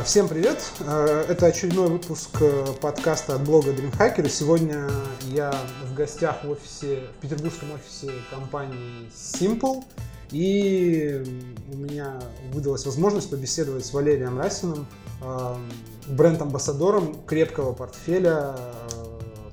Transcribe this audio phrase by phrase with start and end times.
[0.00, 0.58] А, всем привет!
[0.80, 4.30] А, это очередной выпуск э, подкаста от блога DreamHacker.
[4.30, 4.88] Сегодня
[5.28, 5.54] я
[5.84, 9.84] в гостях в офисе, в петербургском офисе компании Simple.
[10.30, 11.22] И
[11.70, 12.18] у меня
[12.50, 14.86] выдалась возможность побеседовать с Валерием Расиным,
[15.20, 15.60] а,
[16.06, 18.56] бренд-амбассадором крепкого портфеля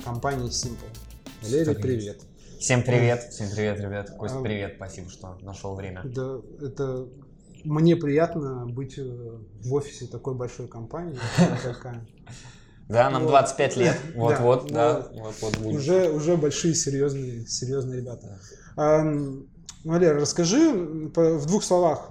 [0.06, 0.88] компании Simple.
[1.42, 2.21] Валерий, привет!
[2.57, 4.11] Всем привет, всем привет, ребят.
[4.18, 6.04] Кость, привет, спасибо, что нашел время.
[6.06, 7.06] Да, это
[7.64, 11.18] мне приятно быть э, в офисе такой большой компании.
[12.89, 13.97] Да, нам 25 лет.
[14.16, 15.11] Вот-вот, да.
[15.66, 18.39] Уже, уже большие, серьезные, серьезные ребята.
[19.83, 22.10] Валер, расскажи в двух словах,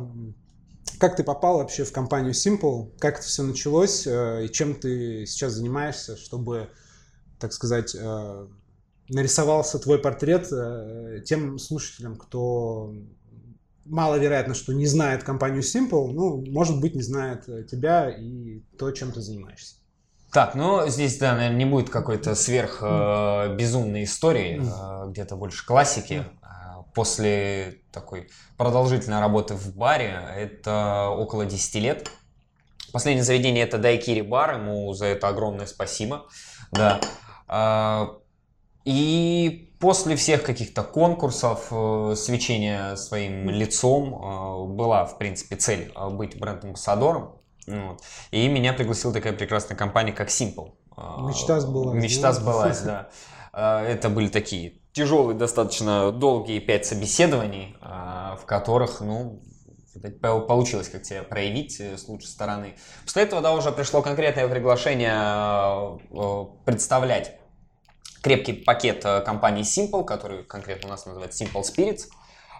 [0.98, 5.24] как ты попал вообще в компанию Simple, как это все началось э, и чем ты
[5.24, 6.68] сейчас занимаешься, чтобы,
[7.38, 8.46] так сказать, э,
[9.08, 10.50] нарисовался твой портрет
[11.24, 12.92] тем слушателям, кто
[13.88, 18.90] маловероятно, что не знает компанию Simple, ну, может быть, не знает э, тебя и то,
[18.90, 19.76] чем ты занимаешься.
[20.32, 25.64] Так, ну здесь, да, наверное, не будет какой-то сверх э, безумной истории, э, где-то больше
[25.64, 26.24] классики.
[26.42, 32.10] Э, после такой продолжительной работы в баре, это около 10 лет.
[32.92, 36.26] Последнее заведение это Дайкири бар, ему за это огромное спасибо.
[36.70, 37.00] Да.
[37.48, 38.06] Э,
[38.84, 46.08] и после всех каких-то конкурсов, э, свечения своим лицом, э, была, в принципе, цель э,
[46.08, 47.36] быть бренд-амбассадором.
[47.66, 48.00] Вот.
[48.30, 50.72] И меня пригласила такая прекрасная компания, как Simple.
[50.96, 52.02] Мечта сбылась.
[52.02, 53.08] Мечта сбылась, да.
[53.52, 59.42] Это были такие тяжелые, достаточно долгие пять собеседований, в которых, ну,
[60.20, 62.76] получилось как тебя проявить с лучшей стороны.
[63.04, 65.98] После этого, да, уже пришло конкретное приглашение
[66.66, 67.38] представлять
[68.26, 72.08] крепкий пакет э, компании Simple, который конкретно у нас называется Simple Spirits.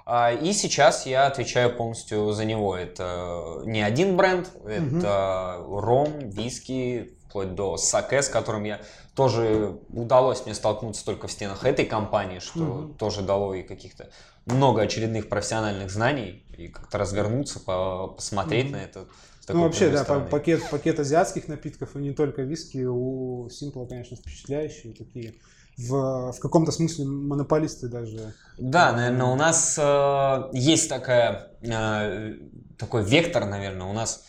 [0.05, 2.77] А, и сейчас я отвечаю полностью за него.
[2.77, 5.80] Это не один бренд, это угу.
[5.80, 8.80] ром, виски, вплоть до саке, с которым я
[9.17, 12.95] тоже удалось мне столкнуться только в стенах этой компании, что угу.
[12.95, 14.08] тоже дало и каких-то
[14.45, 18.74] много очередных профессиональных знаний и как-то развернуться, посмотреть угу.
[18.74, 19.07] на это.
[19.48, 20.29] Ну, вообще, да, стороны.
[20.29, 25.35] пакет, пакет азиатских напитков, и не только виски, у Simple, конечно, впечатляющие такие
[25.77, 28.35] в, в каком-то смысле монополисты даже.
[28.59, 32.35] Да, наверное, у нас э, есть такая, э,
[32.79, 34.25] такой вектор, наверное, у нас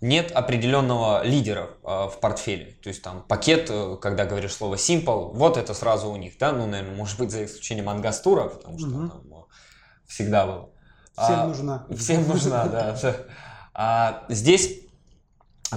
[0.00, 2.76] нет определенного лидера э, в портфеле.
[2.82, 6.52] То есть там пакет, э, когда говоришь слово simple, вот это сразу у них, да,
[6.52, 9.08] ну, наверное, может быть, за исключением Ангастура, потому что угу.
[9.08, 9.42] там э,
[10.06, 10.70] всегда был.
[11.12, 11.86] Всем а, нужна.
[11.96, 12.96] Всем нужна, да.
[13.74, 14.81] А здесь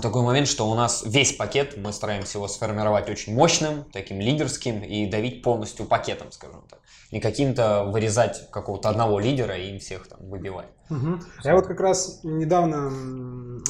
[0.01, 4.81] такой момент, что у нас весь пакет, мы стараемся его сформировать очень мощным, таким лидерским
[4.81, 6.79] и давить полностью пакетом, скажем так.
[7.11, 10.67] Не каким-то вырезать какого-то одного лидера и им всех там выбивать.
[10.89, 11.19] Угу.
[11.43, 12.91] Я вот как раз недавно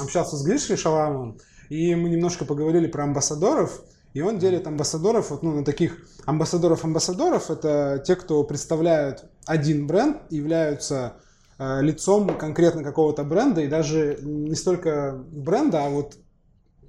[0.02, 1.38] общался с Гришей Шаламовым,
[1.70, 3.82] и мы немножко поговорили про амбассадоров,
[4.14, 7.50] и он делит амбассадоров вот, ну, на таких амбассадоров-амбассадоров.
[7.52, 11.18] Это те, кто представляют один бренд, являются
[11.58, 16.18] лицом конкретно какого-то бренда, и даже не столько бренда, а вот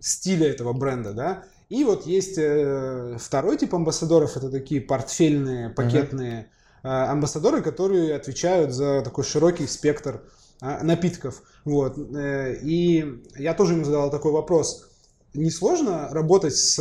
[0.01, 1.45] стиля этого бренда, да.
[1.69, 6.51] И вот есть э, второй тип амбассадоров, это такие портфельные, пакетные
[6.85, 10.23] э, амбассадоры, которые отвечают за такой широкий спектр
[10.63, 11.43] э, напитков.
[11.65, 11.99] Вот.
[11.99, 14.89] Э, и я тоже ему задал такой вопрос.
[15.35, 16.81] Не сложно работать с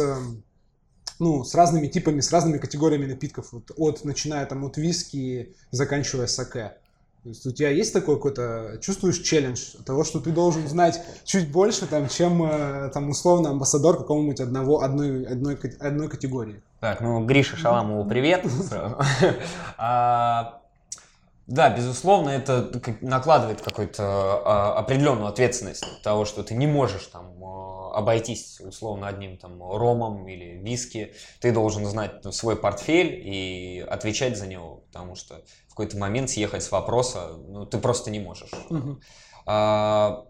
[1.17, 6.27] ну, с разными типами, с разными категориями напитков, вот, от, начиная там от виски, заканчивая
[6.27, 6.77] саке.
[7.25, 11.51] То есть у тебя есть такой какой-то, чувствуешь челлендж того, что ты должен знать чуть
[11.51, 16.61] больше, там, чем э, там условно амбассадор какого-нибудь одного, одной, одной, одной категории?
[16.81, 18.45] Так, ну, Гриша Шаламову привет.
[21.47, 27.97] Да, безусловно, это накладывает какую-то а, определенную ответственность того, что ты не можешь там а,
[27.97, 31.13] обойтись условно одним там ромом или виски.
[31.39, 35.43] Ты должен знать свой портфель и отвечать за него, потому что
[35.75, 38.51] какой-то момент съехать с вопроса, ну, ты просто не можешь.
[38.69, 39.01] Угу.
[39.45, 40.25] А,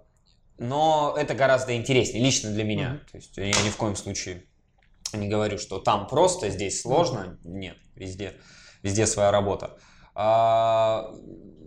[0.57, 2.93] но это гораздо интереснее, лично для меня.
[2.93, 3.11] Угу.
[3.11, 4.43] То есть я ни в коем случае
[5.13, 7.37] не говорю, что там просто, здесь сложно.
[7.43, 8.33] Нет, везде,
[8.81, 9.77] везде своя работа.
[10.15, 11.11] А,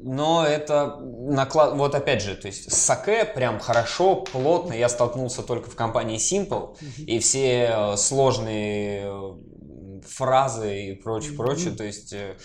[0.02, 1.74] но это наклад...
[1.74, 6.18] Вот опять же, то есть с саке прям хорошо, плотно я столкнулся только в компании
[6.18, 6.76] Simple.
[7.06, 11.72] И все э, сложные э, фразы и прочее, прочее.
[11.72, 12.36] То есть э,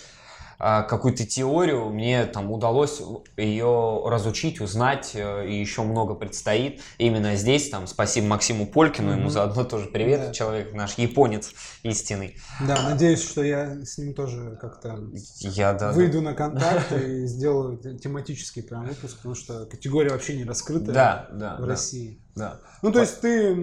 [0.57, 3.01] какую-то теорию, мне там удалось
[3.37, 6.81] ее разучить, узнать, э, и еще много предстоит.
[6.97, 9.19] Именно здесь, там, спасибо Максиму Полькину, mm-hmm.
[9.19, 10.33] ему заодно тоже привет, да.
[10.33, 11.51] человек наш японец
[11.83, 12.37] истинный.
[12.65, 14.99] Да, надеюсь, что я с ним тоже как-то
[15.39, 16.29] я, да, выйду да.
[16.29, 21.55] на контакт и сделаю тематический прям выпуск, потому что категория вообще не раскрыта да, да,
[21.57, 21.67] в да.
[21.67, 22.19] России.
[22.35, 22.59] Да.
[22.81, 23.55] Ну, то есть ты...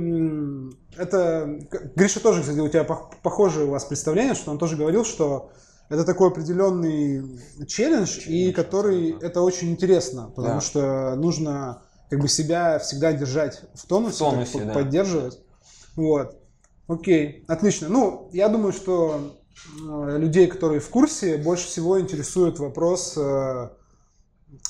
[0.96, 1.58] Это...
[1.96, 5.50] Гриша тоже, кстати, у тебя похожее у вас представление, что он тоже говорил, что
[5.90, 10.60] это такой определенный челлендж, и который это очень интересно, потому да.
[10.60, 14.74] что нужно как бы себя всегда держать в тонусе, в тонусе так, да.
[14.74, 15.40] поддерживать.
[15.96, 16.36] Вот.
[16.86, 17.88] Окей, отлично.
[17.88, 19.36] Ну, я думаю, что
[19.84, 23.70] э, людей, которые в курсе, больше всего интересует вопрос э,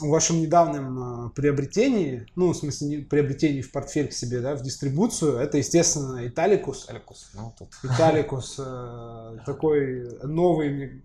[0.01, 4.63] в вашем недавнем э, приобретении, ну, в смысле, приобретении в портфель к себе, да, в
[4.63, 6.85] дистрибуцию, это, естественно, Италикус.
[6.85, 7.69] Италикус, ну, тут.
[7.83, 11.03] Италикус, э, такой новый,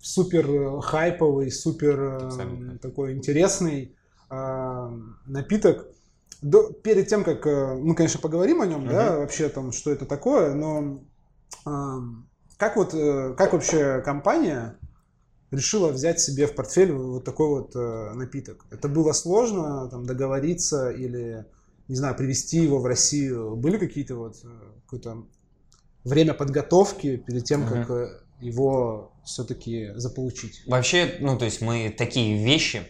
[0.00, 3.96] супер хайповый, супер э, такой интересный
[5.26, 5.86] напиток.
[6.42, 8.90] До, перед тем, как мы, конечно, поговорим о нем, uh-huh.
[8.90, 11.00] да, вообще там, что это такое, но
[11.64, 12.90] как вот,
[13.36, 14.76] как вообще компания
[15.54, 18.64] решила взять себе в портфель вот такой вот э, напиток.
[18.70, 21.46] Это было сложно там, договориться или,
[21.88, 23.56] не знаю, привести его в Россию.
[23.56, 24.48] Были какие-то вот э,
[24.84, 25.24] какое-то
[26.04, 30.64] время подготовки перед тем, как uh его все-таки заполучить?
[30.66, 32.82] Вообще, ну, то есть мы такие вещи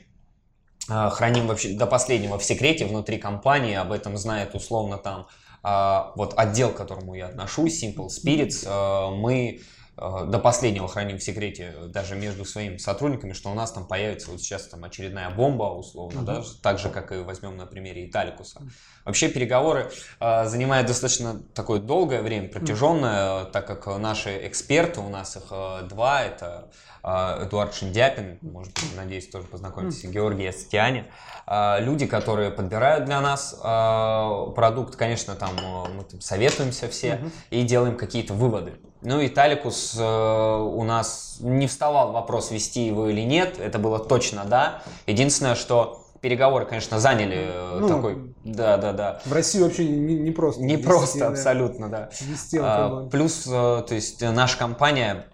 [0.89, 5.29] э, храним вообще до последнего в секрете внутри компании, об этом знает условно там
[5.63, 11.19] э, вот отдел, к которому я отношусь, Simple Spirits, э, мы Э, до последнего храним
[11.19, 14.83] в секрете э, даже между своими сотрудниками, что у нас там появится вот сейчас там
[14.85, 16.25] очередная бомба условно, mm-hmm.
[16.25, 18.63] да, так же как и возьмем на примере Италикуса.
[19.05, 23.51] Вообще переговоры э, занимают достаточно такое долгое время, протяженное, mm-hmm.
[23.53, 26.71] так как наши эксперты, у нас их э, два, это
[27.05, 30.11] э, Эдуард Шиндяпин, может быть, надеюсь, тоже познакомитесь, mm-hmm.
[30.11, 31.07] Георгий Астиане,
[31.47, 37.21] э, люди, которые подбирают для нас э, продукт, конечно, там э, мы там советуемся все
[37.51, 38.75] и делаем какие-то выводы.
[39.05, 43.61] Ну и Таликус э, у нас не вставал вопрос, вести его или нет.
[43.61, 44.83] Это было точно да.
[45.07, 48.35] Единственное, что переговоры, конечно, заняли э, ну, такой...
[48.45, 49.21] Да, да, да.
[49.27, 50.63] В России вообще не, не просто.
[50.63, 51.29] Не вести, просто, да.
[51.29, 52.09] абсолютно, да.
[52.23, 53.51] Вести а, плюс, э,
[53.87, 55.27] то есть наша компания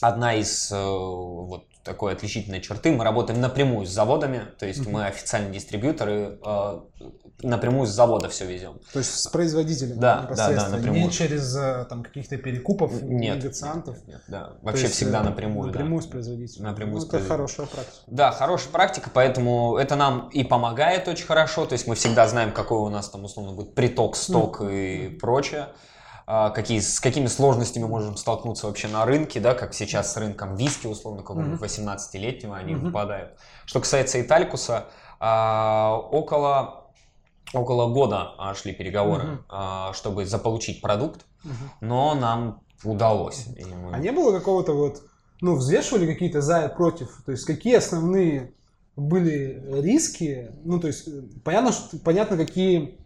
[0.00, 2.90] одна из э, вот такой отличительной черты.
[2.90, 4.90] Мы работаем напрямую с заводами, то есть mm-hmm.
[4.90, 6.80] мы официальные дистрибьюторы, э,
[7.42, 8.80] напрямую с завода все везем.
[8.92, 11.04] То есть с производителем да, да, да, напрямую.
[11.04, 13.96] Не через э, там каких-то перекупов, нет, негациантов.
[13.98, 14.56] Нет, нет, да.
[14.62, 15.68] Вообще есть, всегда напрямую.
[15.68, 16.08] Напрямую да.
[16.08, 16.64] с производителем.
[16.64, 18.04] Напрямую ну, с это хорошая практика.
[18.08, 21.66] Да, хорошая практика, поэтому это нам и помогает очень хорошо.
[21.66, 25.06] То есть мы всегда знаем, какой у нас там условно будет приток, сток mm-hmm.
[25.14, 25.68] и прочее.
[26.28, 30.56] А, какие, с какими сложностями можем столкнуться вообще на рынке, да, как сейчас с рынком
[30.56, 31.96] виски, условно, какого-нибудь mm-hmm.
[32.12, 32.78] 18-летнего они mm-hmm.
[32.78, 33.38] выпадают.
[33.64, 34.88] Что касается Италькуса,
[35.20, 36.90] а, около,
[37.52, 39.92] около года а, шли переговоры, mm-hmm.
[39.94, 41.68] чтобы заполучить продукт, mm-hmm.
[41.82, 43.46] но нам удалось.
[43.56, 43.94] Мы...
[43.94, 45.02] А не было какого-то вот,
[45.40, 47.22] ну, взвешивали какие-то за и против?
[47.24, 48.52] То есть какие основные
[48.96, 50.50] были риски?
[50.64, 51.08] Ну, то есть
[51.44, 52.98] понятно, что, понятно какие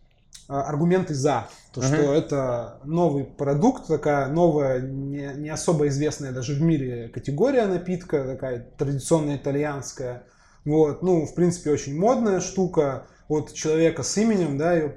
[0.49, 1.49] аргументы за.
[1.73, 2.13] То, что uh-huh.
[2.13, 8.67] это новый продукт, такая новая, не, не особо известная даже в мире категория напитка, такая
[8.77, 10.25] традиционная итальянская.
[10.65, 14.97] Вот, ну, в принципе, очень модная штука от человека с именем, да, ее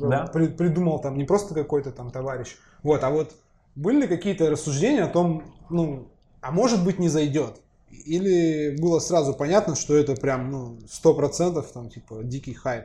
[0.00, 0.26] да.
[0.26, 2.56] При, придумал там не просто какой-то там товарищ.
[2.82, 3.34] Вот, а вот
[3.74, 6.08] были ли какие-то рассуждения о том, ну,
[6.42, 7.56] а может быть не зайдет?
[7.90, 12.84] Или было сразу понятно, что это прям, ну, сто процентов там, типа, дикий хайп?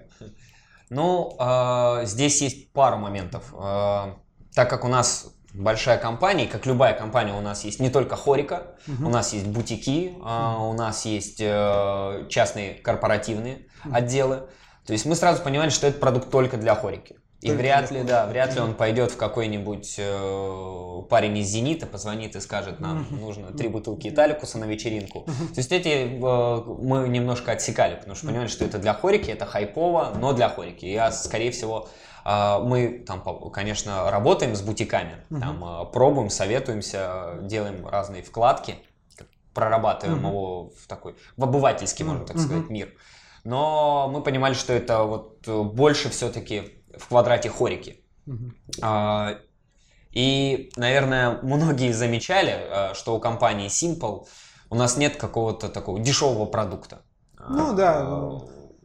[0.90, 3.54] Ну, э, здесь есть пару моментов.
[3.54, 4.14] Э,
[4.54, 8.76] так как у нас большая компания, как любая компания, у нас есть не только хорика,
[8.88, 9.08] угу.
[9.08, 13.96] у нас есть бутики, э, у нас есть э, частные корпоративные угу.
[13.96, 14.44] отделы.
[14.86, 17.18] То есть мы сразу понимали, что это продукт только для хорики.
[17.42, 22.36] И вряд ли, да, вряд ли он пойдет в какой-нибудь э, парень из Зенита, позвонит
[22.36, 25.26] и скажет, нам нужно три бутылки Италикуса на вечеринку.
[25.26, 29.46] То есть эти э, мы немножко отсекали, потому что понимали, что это для хорики, это
[29.46, 30.86] хайпово, но для хорики.
[30.86, 31.88] Я, скорее всего,
[32.26, 38.76] э, мы там, конечно, работаем с бутиками, там э, пробуем, советуемся, делаем разные вкладки,
[39.54, 42.94] прорабатываем его в такой, в обывательский, можно так сказать, мир.
[43.44, 48.02] Но мы понимали, что это вот больше все-таки в квадрате хорики.
[48.82, 49.38] А,
[50.12, 54.26] и, наверное, многие замечали, а, что у компании Simple
[54.70, 57.02] у нас нет какого-то такого дешевого продукта.
[57.48, 58.40] Ну да,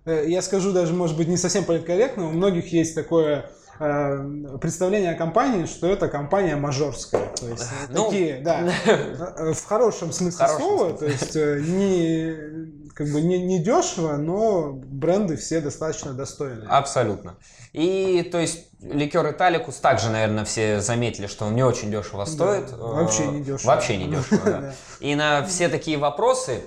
[0.04, 5.12] э, я скажу даже, может быть, не совсем политкорректно, у многих есть такое э, представление
[5.12, 7.32] о компании, что это компания мажорская.
[7.34, 10.98] То есть ну, такие, да, э, в хорошем смысле хорошем слова, смысле.
[10.98, 16.68] то есть не как бы не, не дешево, но бренды все достаточно достойные.
[16.68, 17.36] Абсолютно.
[17.72, 22.70] И то есть ликер Италикус также, наверное, все заметили, что он не очень дешево стоит.
[22.70, 23.68] Да, вообще не дешево.
[23.68, 24.74] Вообще не дешево, да.
[25.00, 26.62] И на все такие вопросы,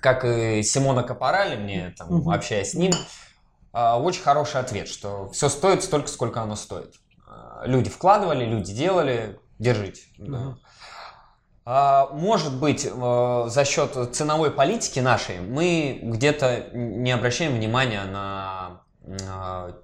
[0.00, 2.92] как и Симона Капорали, мне там, общаясь с ним,
[3.72, 6.94] а, очень хороший ответ, что все стоит столько, сколько оно стоит.
[7.26, 10.02] А, люди вкладывали, люди делали, держите.
[10.18, 10.56] Да.
[11.64, 18.82] А, может быть, э, за счет ценовой политики нашей мы где-то не обращаем внимания на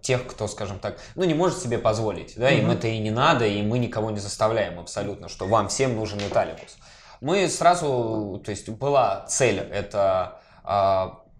[0.02, 3.46] тех, кто, скажем так, ну не может себе позволить, да, им это и не надо,
[3.46, 6.76] и мы никого не заставляем абсолютно, что вам всем нужен Италикус.
[7.20, 10.40] Мы сразу, то есть была цель, это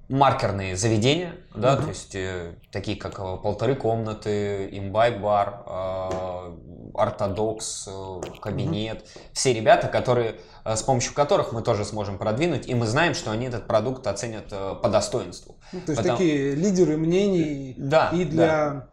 [0.08, 1.82] маркерные заведения, да, угу.
[1.82, 6.56] то есть э, такие как э, полторы комнаты, имбайб-бар, э,
[6.94, 9.24] ортодокс, э, кабинет, угу.
[9.32, 13.32] все ребята, которые, э, с помощью которых мы тоже сможем продвинуть, и мы знаем, что
[13.32, 15.56] они этот продукт оценят э, по достоинству.
[15.72, 16.18] Ну, то есть Потому...
[16.18, 18.88] такие лидеры мнений да, и для да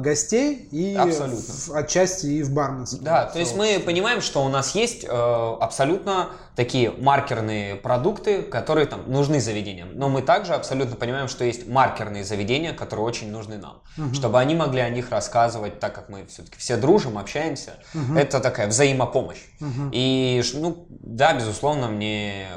[0.00, 1.38] гостей и абсолютно.
[1.38, 3.00] В, отчасти и в барменстве.
[3.00, 8.86] Да, то есть мы понимаем, что у нас есть э, абсолютно такие маркерные продукты, которые
[8.86, 9.90] там нужны заведениям.
[9.94, 14.14] Но мы также абсолютно понимаем, что есть маркерные заведения, которые очень нужны нам, угу.
[14.14, 17.74] чтобы они могли о них рассказывать, так как мы все-таки все дружим, общаемся.
[17.94, 18.18] Угу.
[18.18, 19.42] Это такая взаимопомощь.
[19.60, 19.90] Угу.
[19.92, 22.48] И ну да, безусловно, мне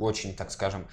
[0.00, 0.86] очень, так скажем,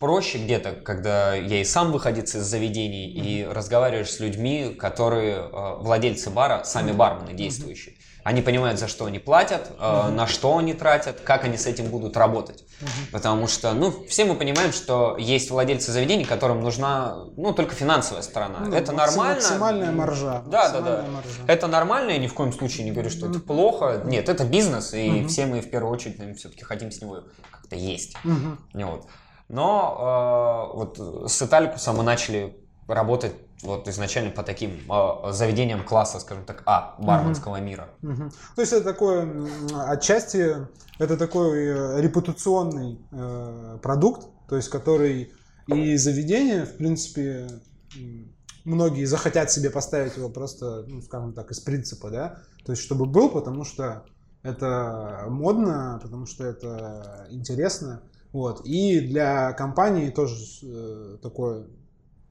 [0.00, 3.26] проще где-то, когда я и сам выходец из заведений mm-hmm.
[3.26, 7.94] и разговариваешь с людьми, которые э, владельцы бара, сами бармены действующие.
[7.94, 8.20] Mm-hmm.
[8.22, 10.10] Они понимают, за что они платят, mm-hmm.
[10.10, 12.64] на что они тратят, как они с этим будут работать.
[12.80, 13.12] Mm-hmm.
[13.12, 18.22] Потому что, ну, все мы понимаем, что есть владельцы заведений, которым нужна, ну, только финансовая
[18.22, 18.60] сторона.
[18.60, 19.34] Ну, это нормально.
[19.34, 20.42] Максимальная маржа.
[20.46, 21.04] Да, да, да.
[21.12, 21.42] Маржа.
[21.46, 23.30] Это нормально, я ни в коем случае не говорю, что mm-hmm.
[23.30, 24.02] это плохо.
[24.06, 25.28] Нет, это бизнес, и mm-hmm.
[25.28, 28.16] все мы в первую очередь все-таки хотим с него как-то есть.
[28.24, 28.84] Mm-hmm.
[28.84, 29.06] Вот.
[29.50, 36.20] Но э, вот с Италикусом мы начали работать вот изначально по таким э, заведениям класса,
[36.20, 37.64] скажем так, А, барменского угу.
[37.64, 37.88] мира.
[38.02, 38.30] Угу.
[38.54, 39.28] То есть это такое,
[39.88, 45.32] отчасти, это такой э, репутационный э, продукт, то есть который
[45.66, 47.46] и заведение, в принципе,
[48.64, 53.06] многие захотят себе поставить его просто, ну, скажем так, из принципа, да, то есть чтобы
[53.06, 54.04] был, потому что
[54.42, 58.02] это модно, потому что это интересно,
[58.32, 58.64] вот.
[58.64, 61.66] И для компании тоже э, такой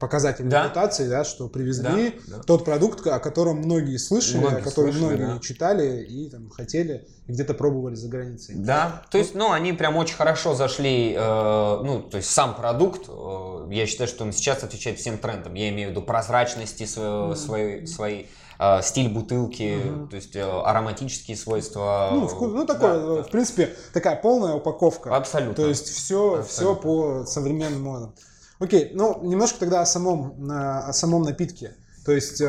[0.00, 0.64] показатель да.
[0.64, 2.42] репутации, да, что привезли да, да.
[2.42, 5.40] тот продукт, о котором многие слышали, многие о котором слышали, многие да.
[5.40, 8.54] читали и там хотели, и где-то пробовали за границей.
[8.56, 13.08] Да, то есть, ну, они прям очень хорошо зашли, э, ну, то есть сам продукт,
[13.08, 17.32] э, я считаю, что он сейчас отвечает всем трендам, я имею в виду прозрачности своего,
[17.32, 17.36] mm.
[17.36, 20.06] своей, своей э, стиль бутылки, угу.
[20.08, 22.10] то есть э, ароматические свойства.
[22.12, 25.16] Ну, вкус, ну такое, да, э, в принципе, такая полная упаковка.
[25.16, 25.54] Абсолютно.
[25.54, 28.14] То есть все, все по современным модам.
[28.58, 31.76] Окей, ну немножко тогда о самом, о самом напитке.
[32.04, 32.42] То есть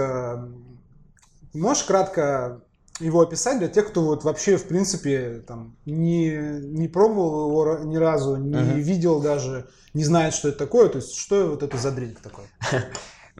[1.53, 2.61] можешь кратко
[2.99, 6.29] его описать для тех, кто вот вообще, в принципе, там, не,
[6.61, 8.79] не пробовал его ни разу, не uh-huh.
[8.79, 10.89] видел даже, не знает, что это такое.
[10.89, 12.45] То есть, что вот это за дринк такой?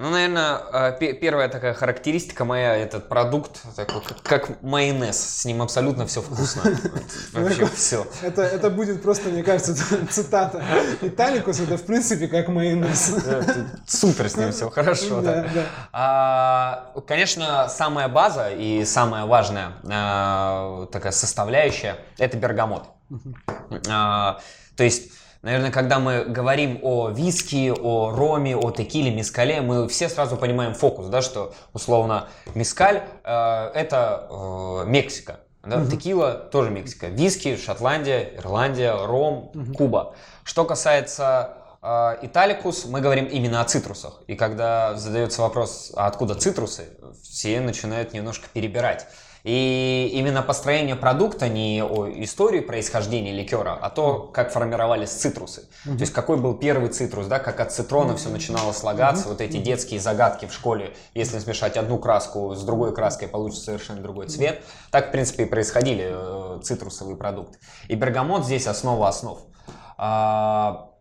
[0.01, 6.08] Ну, наверное, а, первая такая характеристика моя, этот продукт, такой, как майонез, с ним абсолютно
[6.08, 6.63] все вкусно.
[7.34, 8.08] Вообще все.
[8.24, 9.75] Это, это будет просто, мне кажется,
[10.10, 10.63] цитата.
[11.01, 13.13] Италикус это в принципе как майонез.
[13.88, 15.22] Супер с ним все хорошо.
[15.22, 15.65] Да, да.
[15.93, 22.86] А, конечно, самая база и самая важная а, такая составляющая это бергамот.
[23.88, 24.39] А,
[24.75, 30.07] то есть Наверное, когда мы говорим о виски, о роме, о текиле, мискале, мы все
[30.07, 35.89] сразу понимаем фокус, да, что условно мискаль э, это э, Мексика, да, угу.
[35.89, 39.74] текила тоже Мексика, виски Шотландия, Ирландия, ром, угу.
[39.74, 40.15] Куба.
[40.43, 44.21] Что касается э, Италикус, мы говорим именно о цитрусах.
[44.27, 46.86] И когда задается вопрос, а откуда цитрусы,
[47.24, 49.07] все начинают немножко перебирать.
[49.43, 55.62] И именно построение продукта не о истории происхождения ликера, а то, как формировались цитрусы.
[55.86, 55.95] Mm-hmm.
[55.95, 59.29] То есть какой был первый цитрус, да, как от цитрона все начинало слагаться, mm-hmm.
[59.29, 64.01] вот эти детские загадки в школе, если смешать одну краску с другой краской, получится совершенно
[64.01, 64.63] другой цвет.
[64.91, 67.57] Так, в принципе, и происходили э, цитрусовые продукты.
[67.88, 69.39] И бергамот здесь основа основ.
[69.98, 70.91] А,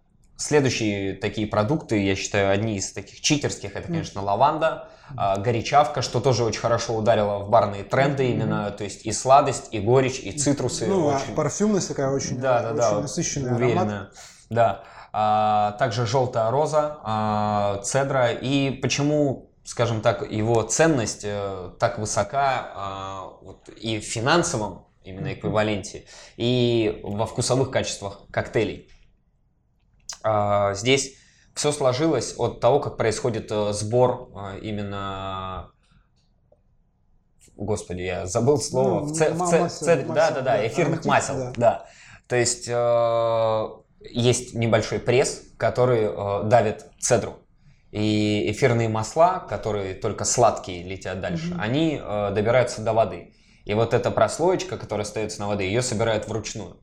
[0.41, 6.45] Следующие такие продукты, я считаю, одни из таких читерских, это, конечно, лаванда, горячавка, что тоже
[6.45, 10.87] очень хорошо ударило в барные тренды именно, то есть и сладость, и горечь, и цитрусы.
[10.87, 11.33] Ну, а очень...
[11.33, 13.83] а парфюмность такая очень, да, да, очень да, насыщенная уверенная.
[13.83, 14.15] аромат.
[14.51, 14.85] Да.
[15.13, 18.31] А, также желтая роза, а, цедра.
[18.33, 25.33] И почему скажем так, его ценность э, так высока э, вот, и в финансовом именно
[25.33, 28.91] эквиваленте, и во вкусовых качествах коктейлей.
[30.25, 31.15] Э, здесь
[31.55, 35.71] все сложилось от того, как происходит э, сбор э, именно
[37.57, 39.01] Господи, я забыл слово.
[39.01, 41.35] Ну, в ц- в ц- масел, да, да, да, эфирных масел.
[41.37, 41.53] да.
[41.57, 41.87] Да.
[42.27, 43.69] То есть э,
[44.01, 47.41] есть небольшой пресс, который э, давит цедру.
[47.91, 51.61] И эфирные масла, которые только сладкие летят дальше, Мгм.
[51.61, 53.35] они э, добираются до воды.
[53.67, 56.81] И вот эта прослоечка, которая остается на воде, ее собирают вручную.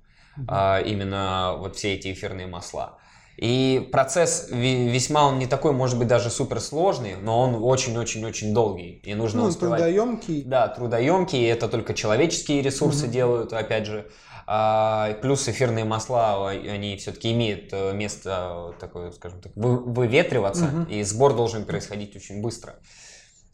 [0.48, 3.00] А, именно вот все эти эфирные масла.
[3.38, 9.00] И процесс весьма, он не такой, может быть, даже суперсложный, но он очень-очень-очень долгий.
[9.06, 9.80] И нужно Ну, успевать...
[9.80, 10.44] трудоемкий.
[10.44, 13.12] Да, трудоемкий, это только человеческие ресурсы Мгм.
[13.12, 14.10] делают, опять же.
[14.48, 20.84] А, плюс эфирные масла, они все-таки имеют э, место такое, скажем так, вы- выветриваться, Мгм.
[20.86, 22.76] и сбор должен происходить очень быстро.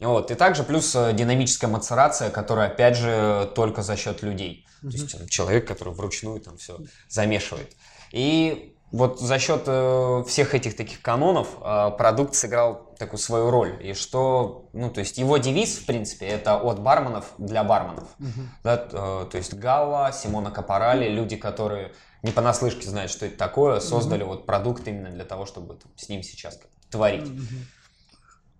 [0.00, 0.30] Вот.
[0.30, 4.66] И также плюс э, динамическая мацерация, которая, опять же, только за счет людей.
[4.82, 7.72] То есть э, человек, который вручную там все замешивает.
[8.12, 13.76] И вот за счет э, всех этих таких канонов э, продукт сыграл такую свою роль.
[13.84, 18.04] И что, ну, то есть его девиз, в принципе, это от барменов для барменов.
[18.18, 18.50] Мгм.
[18.62, 23.80] Да, э, то есть Галла, Симона Капарали, люди, которые не понаслышке знают, что это такое,
[23.80, 27.28] создали вот продукт именно для того, чтобы там с ним сейчас творить.
[27.28, 27.66] Мгм.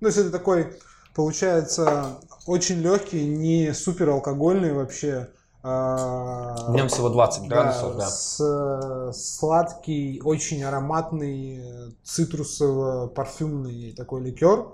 [0.00, 0.76] То есть это такой,
[1.14, 5.28] получается, очень легкий, не супер алкогольный вообще.
[5.66, 8.08] А, Днем всего 20 градусов, да.
[9.08, 14.66] Э, сладкий, очень ароматный, цитрусово-парфюмный такой ликер,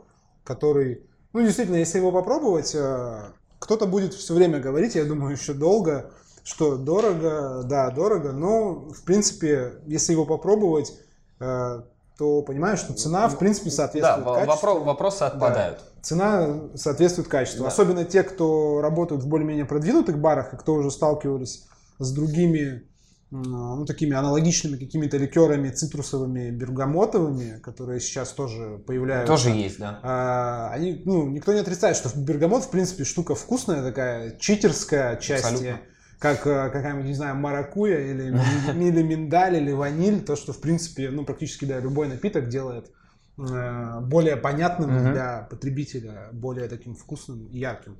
[0.43, 3.21] который, ну, действительно, если его попробовать, э,
[3.61, 6.11] кто-то будет все время говорить, я думаю, еще долго,
[6.43, 10.93] что дорого, да, дорого, но, в принципе, если его попробовать,
[11.39, 11.83] э,
[12.21, 14.69] то понимаешь, что цена, в принципе, Да, соответствует во- качеству.
[14.69, 15.81] вопро- вопросы отпадают.
[16.03, 17.62] Цена соответствует качеству.
[17.62, 17.69] Да.
[17.69, 21.65] Особенно те, кто работают в более-менее продвинутых барах и кто уже сталкивались
[21.99, 22.83] с другими,
[23.31, 29.33] ну, такими аналогичными какими-то ликерами цитрусовыми, бергамотовыми, которые сейчас тоже появляются.
[29.33, 29.99] Тоже есть, да.
[30.03, 35.47] А, они, ну, никто не отрицает, что бергамот, в принципе, штука вкусная такая, читерская отчасти.
[35.47, 35.81] Абсолютно.
[36.21, 40.23] Как э, какая-нибудь, не знаю, маракуя или, или миндаль, или ваниль.
[40.23, 42.93] То, что, в принципе, ну, практически, да, любой напиток делает
[43.39, 45.13] э, более понятным Мгм.
[45.13, 47.97] для потребителя, более таким вкусным и ярким.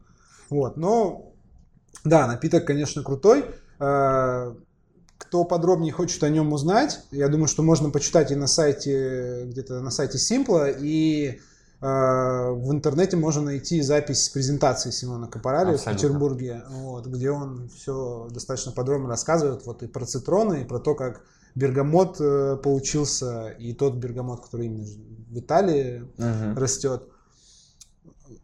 [0.50, 1.33] Вот, но,
[2.04, 3.46] да, напиток, конечно, крутой.
[3.78, 4.54] Э,
[5.16, 9.80] Кто подробнее хочет о нем узнать, я думаю, что можно почитать и на сайте, где-то
[9.80, 11.40] на сайте Симпла, и
[11.80, 15.84] в интернете можно найти запись презентации Симона Капарали в.
[15.84, 20.94] Петербурге, вот, где он все достаточно подробно рассказывает вот и про цитроны, и про то,
[20.94, 21.22] как
[21.54, 26.56] бергамот э, получился, и тот бергамот, который именно в Италии Мгм.
[26.56, 27.08] растет.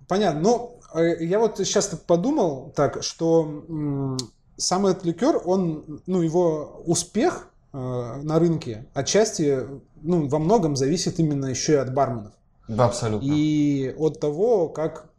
[0.09, 0.41] Понятно.
[0.41, 4.17] Ну, э, я вот сейчас так подумал, так, что
[4.57, 9.67] сам этот ликер, он, ну, его успех э, на рынке отчасти,
[10.03, 12.33] ну, во многом зависит именно еще и от барменов.
[12.69, 13.27] Да, абсолютно.
[13.27, 15.11] И от того, как,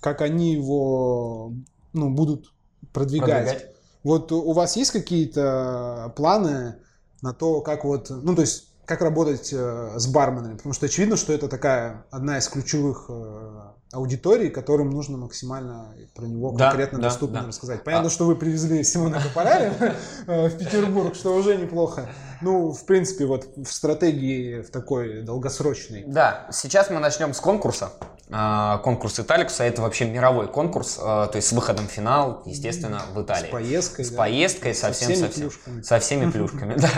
[0.00, 1.52] как они его,
[1.92, 2.52] ну, будут
[2.92, 3.44] продвигать.
[3.44, 3.76] Продвигать.
[4.02, 6.76] Вот у вас есть какие-то планы
[7.22, 10.56] на то, как вот, ну то есть как работать э, с барменами?
[10.56, 13.60] Потому что очевидно, что это такая одна из ключевых э,
[13.92, 17.48] аудиторий, которым нужно максимально про него конкретно да, доступно да.
[17.48, 17.82] рассказать.
[17.82, 19.74] Понятно, А- что вы привезли Симона Капараля
[20.26, 22.08] э, в Петербург, что уже неплохо.
[22.40, 26.04] Ну, в принципе, вот в стратегии в такой долгосрочной.
[26.06, 27.90] Да, сейчас мы начнем с конкурса.
[28.32, 33.02] А, Конкурс Италикуса это вообще мировой конкурс, а, то есть с выходом в финал, естественно,
[33.14, 33.46] в Италии.
[33.48, 34.04] С поездкой.
[34.04, 34.16] С да.
[34.18, 35.42] поездкой, Со совсем, всеми совсем.
[35.42, 35.82] плюшками.
[35.82, 36.88] Со всеми плюшками, да.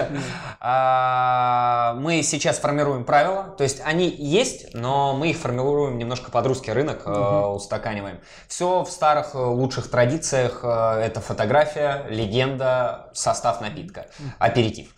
[0.61, 6.47] А, Мы сейчас формируем правила, то есть они есть, но мы их формируем немножко под
[6.47, 8.21] русский рынок, устаканиваем.
[8.49, 10.61] Все в старых э, лучших традициях.
[10.63, 14.07] э, Это фотография, легенда, состав напитка,
[14.39, 14.95] аперитив.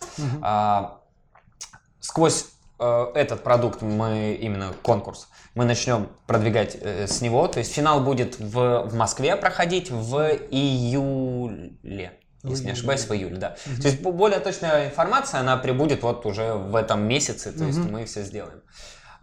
[1.99, 2.45] Сквозь
[2.79, 7.47] э, этот продукт мы именно конкурс мы начнем продвигать э, с него.
[7.47, 10.15] То есть финал будет в, в Москве проходить в
[10.49, 12.13] июле.
[12.43, 13.49] Если не ошибаюсь, в июле, да.
[13.81, 17.77] То есть бо- более точная информация, она прибудет вот уже в этом месяце, то есть
[17.77, 17.91] Мгм.
[17.91, 18.61] мы все сделаем.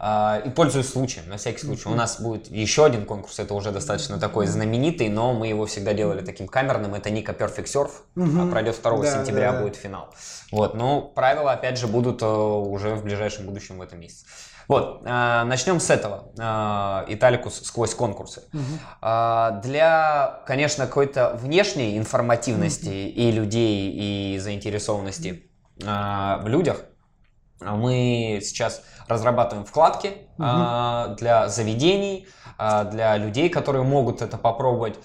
[0.01, 1.89] А, И пользуясь случаем, на всякий случай.
[1.89, 5.93] У нас будет еще один конкурс, это уже достаточно такой знаменитый, но мы его всегда
[5.93, 6.95] делали таким камерным.
[6.95, 8.47] Это Ника Perfect Surf, Мгм.
[8.47, 9.63] а пройдет 2 Да, сентября да, да.
[9.63, 10.13] будет финал.
[10.53, 14.23] Вот, но правила, опять же, будут э, уже в ближайшем будущем в этом месяце.
[14.69, 16.31] Вот, э, начнем с этого.
[16.37, 18.43] Э, Италикус сквозь конкурсы.
[19.01, 25.49] А, Для, конечно, какой-то внешней информативности и людей, и заинтересованности
[25.83, 26.83] а, в людях,
[27.59, 31.15] мы сейчас разрабатываем вкладки угу.
[31.17, 32.27] для заведений,
[32.57, 34.97] для людей, которые могут это попробовать.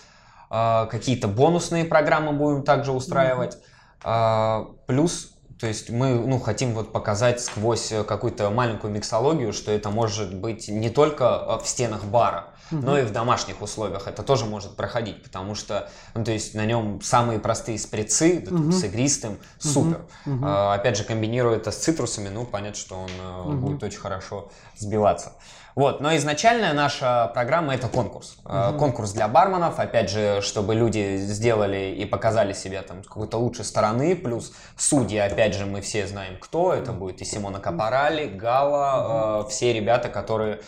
[0.50, 3.56] Какие-то бонусные программы будем также устраивать.
[4.04, 4.78] Угу.
[4.86, 10.34] Плюс то есть мы ну, хотим вот показать сквозь какую-то маленькую миксологию, что это может
[10.34, 12.80] быть не только в стенах бара, угу.
[12.82, 16.66] но и в домашних условиях это тоже может проходить, потому что, ну, то есть на
[16.66, 18.72] нем самые простые спрецы угу.
[18.72, 20.06] с игристым, супер.
[20.26, 20.44] Угу.
[20.44, 23.66] А, опять же, комбинируя это с цитрусами, ну, понятно, что он угу.
[23.68, 25.32] будет очень хорошо сбиваться.
[25.74, 28.38] Вот, но изначальная наша программа это конкурс.
[28.44, 28.78] Угу.
[28.78, 33.64] Конкурс для барменов, опять же, чтобы люди сделали и показали себя там с какой-то лучшей
[33.64, 39.40] стороны, плюс судьи, опять же, мы все знаем кто, это будет и Симона Капарали, Гала,
[39.40, 39.46] угу.
[39.46, 40.60] э, все ребята, которые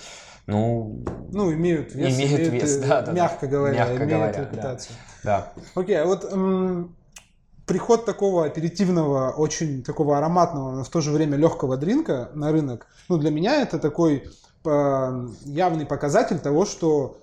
[0.46, 4.96] ну, ну имеют вес, имеют, имеют вес, да, да, мягко говоря, мягко имеют говоря, репутацию.
[5.24, 5.52] Да.
[5.74, 6.96] Окей, а вот м,
[7.66, 12.86] приход такого аперитивного, очень такого ароматного, но в то же время легкого дринка на рынок,
[13.08, 14.28] ну для меня это такой э,
[14.66, 17.18] явный показатель того, что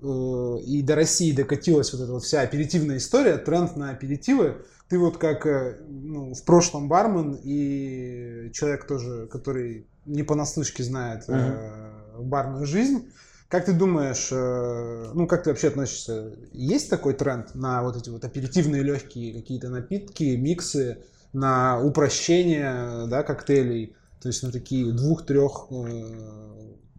[0.00, 4.62] э, и до России докатилась вот эта вот вся аперитивная история, тренд на аперитивы.
[4.88, 11.28] Ты вот как э, ну, в прошлом бармен и человек тоже, который не понаслышке знает
[11.28, 13.10] mm-hmm барную жизнь.
[13.48, 16.34] Как ты думаешь, ну как ты вообще относишься?
[16.52, 23.22] Есть такой тренд на вот эти вот аперитивные легкие какие-то напитки, миксы, на упрощение да,
[23.22, 25.70] коктейлей, то есть на такие двух-трех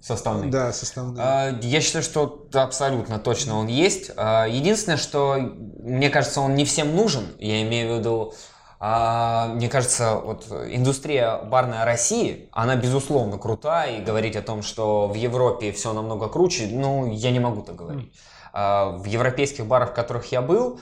[0.02, 0.52] составные.
[0.52, 1.24] Да, составные.
[1.24, 4.12] А, я считаю, что абсолютно точно он есть.
[4.18, 7.26] А, единственное, что мне кажется, он не всем нужен.
[7.40, 8.34] Я имею в виду
[8.80, 15.08] а, мне кажется, вот индустрия барная России, она безусловно крута, и говорить о том, что
[15.08, 18.12] в Европе все намного круче, ну, я не могу так говорить.
[18.54, 20.80] В европейских барах, в которых я был,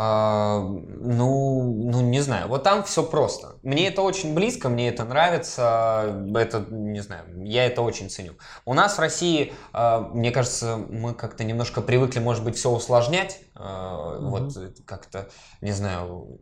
[0.00, 3.56] а, ну, ну, не знаю, вот там все просто.
[3.64, 8.34] Мне это очень близко, мне это нравится, это, не знаю, я это очень ценю.
[8.64, 14.18] У нас в России, мне кажется, мы как-то немножко привыкли, может быть, все усложнять, mm-hmm.
[14.20, 14.56] вот
[14.86, 15.30] как-то,
[15.62, 16.38] не знаю,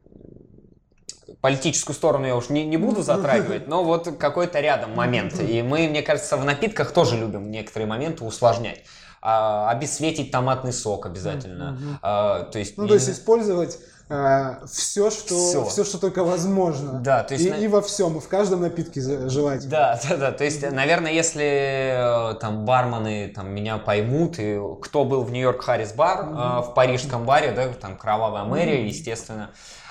[1.40, 5.40] политическую сторону я уж не, не буду затрагивать, но вот какой-то рядом момент.
[5.40, 8.84] И мы, мне кажется, в напитках тоже любим некоторые моменты усложнять.
[9.22, 11.98] А, обесцветить томатный сок обязательно.
[12.02, 15.64] А, то есть, ну, то есть использовать а, все, что, все.
[15.64, 17.00] все, что только возможно.
[17.00, 17.55] Да, то есть, и, на...
[17.57, 19.70] и во всем, и в каждом напитке желательно.
[19.70, 20.33] Да, да, да.
[20.33, 25.61] То есть, наверное, если э, там бармены там, меня поймут, и кто был в Нью-Йорк
[25.61, 26.70] Харрис бар, mm-hmm.
[26.70, 28.88] в парижском баре, да, там Кровавая мэрия, mm-hmm.
[28.88, 29.50] естественно,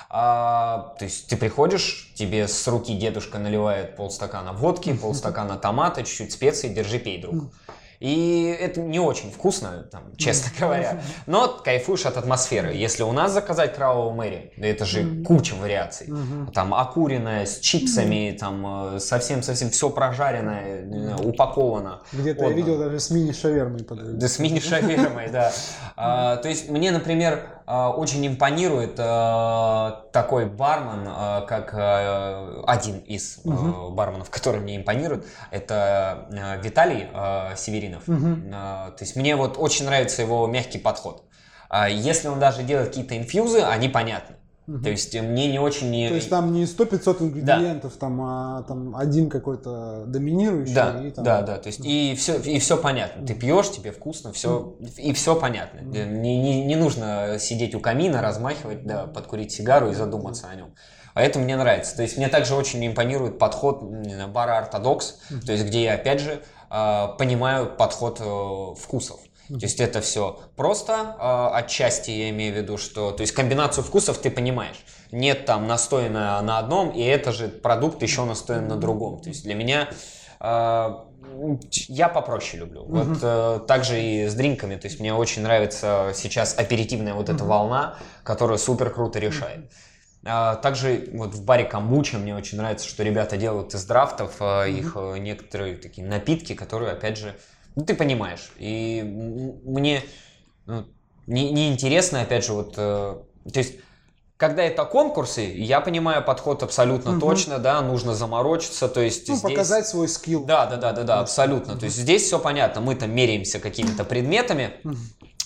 [0.09, 6.31] а, то есть ты приходишь, тебе с руки дедушка наливает полстакана водки, полстакана томата, чуть-чуть
[6.31, 7.51] специй, держи, пей, друг.
[8.05, 11.01] И это не очень вкусно, там, честно говоря.
[11.25, 12.71] Но кайфуешь от атмосферы.
[12.71, 16.13] Если у нас заказать кровавую мэри, это же куча вариаций.
[16.53, 22.01] Там окуренная, с чипсами, там совсем-совсем все прожаренное, упаковано.
[22.13, 23.79] Где-то я видел даже с мини-шавермой.
[23.89, 25.51] Да, с мини-шавермой, да.
[25.97, 31.73] А, то есть мне, например, очень импонирует а, такой бармен, а, как
[32.67, 33.91] один из угу.
[33.91, 36.27] барменов, который мне импонирует, это
[36.63, 37.07] Виталий
[37.55, 38.07] Северинов.
[38.07, 38.51] Угу.
[38.51, 41.23] То есть мне вот очень нравится его мягкий подход.
[41.89, 44.35] Если он даже делает какие-то инфьюзы, они понятны.
[44.67, 44.79] Угу.
[44.79, 45.91] То есть мне не очень...
[45.91, 46.09] Не...
[46.09, 47.99] То есть там не 100-500 ингредиентов, да.
[47.99, 50.73] там, а там один какой-то доминирующий.
[50.73, 51.23] Да, и, там...
[51.23, 51.57] да, да.
[51.57, 53.25] То есть и все, и все понятно.
[53.25, 55.79] Ты пьешь, тебе вкусно, все, и все понятно.
[55.81, 60.73] Не, не, не нужно сидеть у камина, размахивать, да, подкурить сигару и задуматься о нем.
[61.13, 61.95] А это мне нравится.
[61.95, 63.83] То есть мне также очень импонирует подход
[64.33, 69.19] бара ортодокс, то есть где я опять же а, понимаю подход э, вкусов.
[69.47, 73.83] То есть это все просто, э, отчасти я имею в виду, что, то есть комбинацию
[73.83, 74.83] вкусов ты понимаешь.
[75.11, 79.19] Нет там настояно на одном, и это же продукт еще настоен на другом.
[79.19, 79.89] То есть для меня
[80.39, 80.95] э,
[81.87, 82.81] я попроще люблю.
[82.83, 83.03] Uh-huh.
[83.03, 84.75] Вот э, также и с дринками.
[84.77, 87.47] То есть мне очень нравится сейчас аперитивная вот эта uh-huh.
[87.47, 89.71] волна, которая супер круто решает.
[90.23, 90.59] Uh-huh.
[90.59, 94.71] Также вот в баре камбуча мне очень нравится, что ребята делают из драфтов uh-huh.
[94.71, 97.35] их некоторые такие напитки, которые, опять же,
[97.75, 98.51] ну, ты понимаешь.
[98.57, 99.01] И
[99.63, 100.03] мне
[100.65, 100.85] ну,
[101.27, 102.73] не, не интересно, опять же, вот...
[102.77, 103.17] Э,
[103.51, 103.75] то есть,
[104.37, 107.21] когда это конкурсы, я понимаю подход абсолютно угу.
[107.21, 109.49] точно, да, нужно заморочиться, то есть ну, здесь...
[109.49, 110.45] показать свой скилл.
[110.45, 111.73] Да, да, да, да, да, абсолютно.
[111.73, 111.79] Угу.
[111.79, 114.95] То есть здесь все понятно, мы там меряемся какими-то предметами, угу.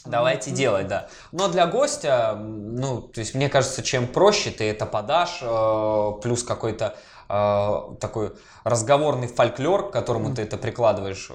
[0.06, 0.58] давайте угу.
[0.58, 1.08] делать, да.
[1.32, 6.44] Но для гостя, ну, то есть мне кажется, чем проще ты это подашь, э, плюс
[6.44, 6.96] какой-то
[7.30, 10.36] э, такой разговорный фольклор, к которому угу.
[10.36, 11.32] ты это прикладываешь,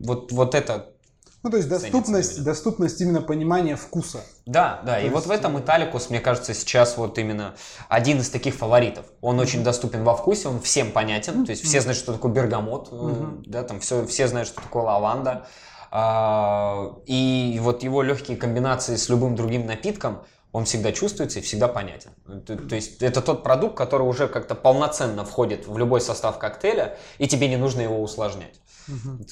[0.00, 0.92] вот, вот это
[1.42, 4.20] Ну, то есть доступность, доступность именно понимания вкуса.
[4.46, 7.54] Да, да, То и вот в есть, этом э, Италикус, мне кажется, сейчас вот именно
[7.88, 9.06] один из таких фаворитов.
[9.20, 12.90] Он очень доступен во вкусе, он всем понятен, то есть все знают, что такое бергамот,
[12.92, 13.42] Мгм.
[13.46, 15.46] да, там все, все знают, что такое лаванда.
[15.90, 21.68] А, И вот его легкие комбинации с любым другим напитком, он всегда чувствуется и всегда
[21.68, 22.10] понятен.
[22.46, 26.96] То, то есть это тот продукт, который уже как-то полноценно входит в любой состав коктейля,
[27.18, 28.60] и тебе не нужно его усложнять.
[28.86, 29.26] Мгм.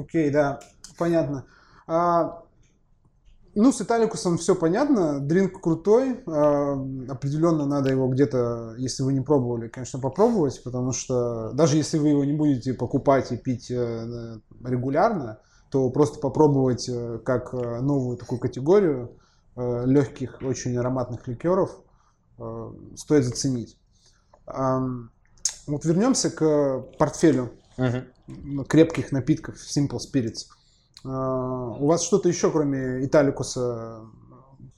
[0.00, 0.60] Окей, да,
[0.96, 1.44] понятно.
[1.86, 2.42] А,
[3.54, 5.20] ну, с Италикусом все понятно.
[5.20, 6.22] Дринк крутой.
[6.26, 6.74] А,
[7.08, 12.08] определенно надо его где-то, если вы не пробовали, конечно, попробовать, потому что даже если вы
[12.08, 18.16] его не будете покупать и пить э, регулярно, то просто попробовать э, как э, новую
[18.16, 19.16] такую категорию
[19.56, 21.82] легких, очень ароматных ликеров
[22.96, 23.76] стоит заценить.
[24.46, 28.64] Вот вернемся к портфелю Мгм.
[28.64, 30.46] крепких напитков Simple Spirits.
[31.04, 34.00] А, У вас что-то еще, кроме Италикуса,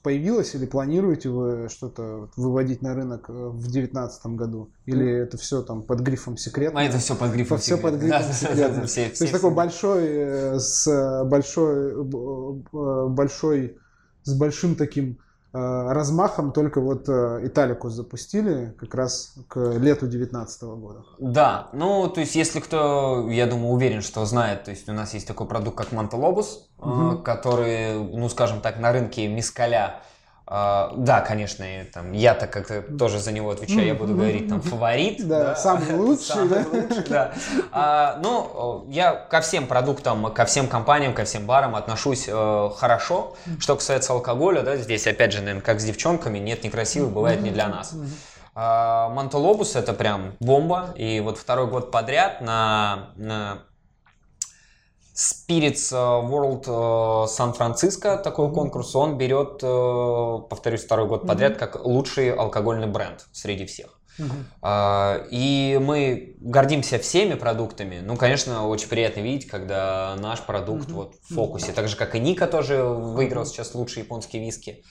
[0.01, 4.69] появилось или планируете вы что-то выводить на рынок э, в 2019 году?
[4.85, 6.79] Или это все там под грифом секретно?
[6.79, 8.81] А это все под грифом Все под грифом Да, секретно.
[8.81, 13.77] да, все- То все- есть такой большой, э, с большой, э, большой,
[14.23, 15.19] с большим таким
[15.53, 21.03] размахом только вот э, Италикус запустили как раз к лету 2019 года.
[21.19, 25.13] Да, ну, то есть, если кто, я думаю, уверен, что знает, то есть, у нас
[25.13, 27.23] есть такой продукт, как Манталобус, э, Мгм.
[27.23, 30.01] который, ну, скажем так, на рынке мискаля,
[30.47, 34.49] э, да, конечно, и, там, я так как-то тоже за него отвечаю, я буду говорить,
[34.49, 35.27] там, фаворит.
[35.27, 36.65] Да, самый лучший, Самый да?
[36.71, 37.31] лучший, да.
[37.71, 43.35] А, ну, я ко всем продуктам, ко всем компаниям, ко всем барам отношусь э, хорошо.
[43.59, 47.51] Что касается алкоголя, да, здесь, опять же, наверное, как с девчонками, нет некрасивых, бывает не
[47.51, 47.93] для нас.
[48.55, 50.93] А, Мантолобус это прям бомба.
[50.95, 53.63] И вот второй год подряд на, на
[55.13, 61.85] Spirits э, World э, Сан-Франциско такой конкурс, он берет, э, повторюсь, второй год подряд как
[61.85, 63.99] лучший алкогольный бренд среди всех.
[64.61, 67.99] А, И мы гордимся всеми продуктами.
[68.03, 70.95] Ну, конечно, очень приятно видеть, когда наш продукт Мгм.
[70.95, 71.71] вот в фокусе.
[71.71, 74.83] Так же, как и Ника тоже выиграл сейчас лучший японский виски.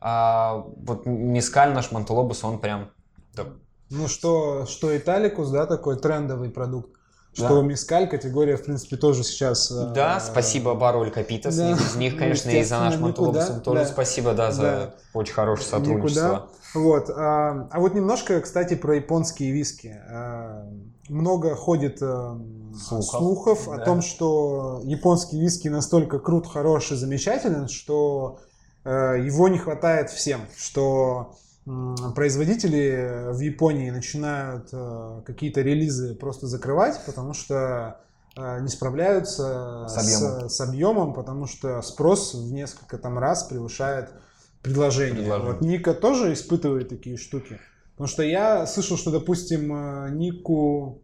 [0.00, 2.90] А, вот Мискаль наш Монтелобус, он прям...
[3.34, 3.44] да,
[3.90, 6.99] Ну что, что Италикус, да, такой трендовый продукт.
[7.36, 7.46] Да.
[7.46, 9.70] Что Мискаль категория, в принципе, тоже сейчас...
[9.70, 11.56] э, Да, спасибо Бару Эль Капитас.
[11.56, 11.72] да.
[11.74, 13.36] Без них, конечно, и за наш Монтелобус.
[13.44, 13.86] никуда, Тоже да.
[13.86, 14.94] спасибо, да, за Да.
[15.14, 16.22] очень хорошее сотрудничество.
[16.26, 16.46] Никуда.
[16.74, 17.10] Вот.
[17.10, 19.96] А, а вот немножко, кстати, про японские виски.
[20.10, 20.66] А,
[21.08, 22.36] Много ходит э,
[22.88, 23.04] Слухов.
[23.20, 23.84] слухов о Да.
[23.84, 28.38] том, что японский виски настолько крут, хорош и замечателен, что
[28.84, 31.34] э, его не хватает всем, что
[32.14, 38.00] производители в Японии начинают э, какие-то релизы просто закрывать, потому что
[38.36, 40.48] э, не справляются С объемом.
[40.48, 44.10] с объемом, потому что спрос в несколько там раз превышает
[44.62, 45.22] предложение.
[45.22, 45.52] Предложение.
[45.52, 47.60] Вот Ника тоже испытывает такие штуки.
[47.92, 51.02] Потому что я слышал, что, допустим, э, Нику,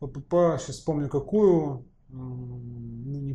[0.00, 1.86] сейчас вспомню какую,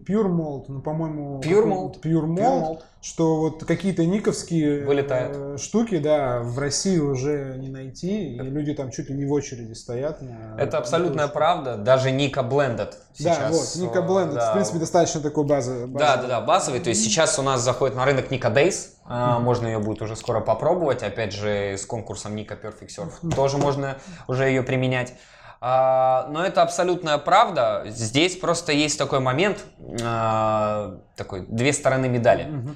[0.07, 1.39] Pure Malt, но, по-моему...
[1.41, 2.01] Pure Malt.
[2.01, 2.79] Pure Malt, Pure Malt.
[3.01, 5.35] что вот какие-то никовские Вылетают.
[5.35, 9.31] э, штуки, да, в России уже не найти, и люди там чуть ли не в
[9.31, 10.21] очереди стоят.
[10.21, 11.75] на- Это абсолютная на правда.
[11.77, 13.75] Даже Ника Blended что- Да, сейчас.
[13.75, 15.87] вот, Ника э, Blended, да, в принципе, достаточно такой базы.
[15.87, 16.79] Да, да, да, базовый.
[16.79, 18.89] То есть сейчас у нас заходит на рынок Ника Days.
[19.09, 21.01] А, Можно ее будет уже скоро попробовать.
[21.01, 25.13] Опять же, с конкурсом Ника Perfect Surf тоже можно уже ее применять.
[25.59, 27.83] А, Но это абсолютная правда.
[27.87, 29.65] Здесь просто есть такой момент,
[30.03, 32.75] а, такой две стороны медали.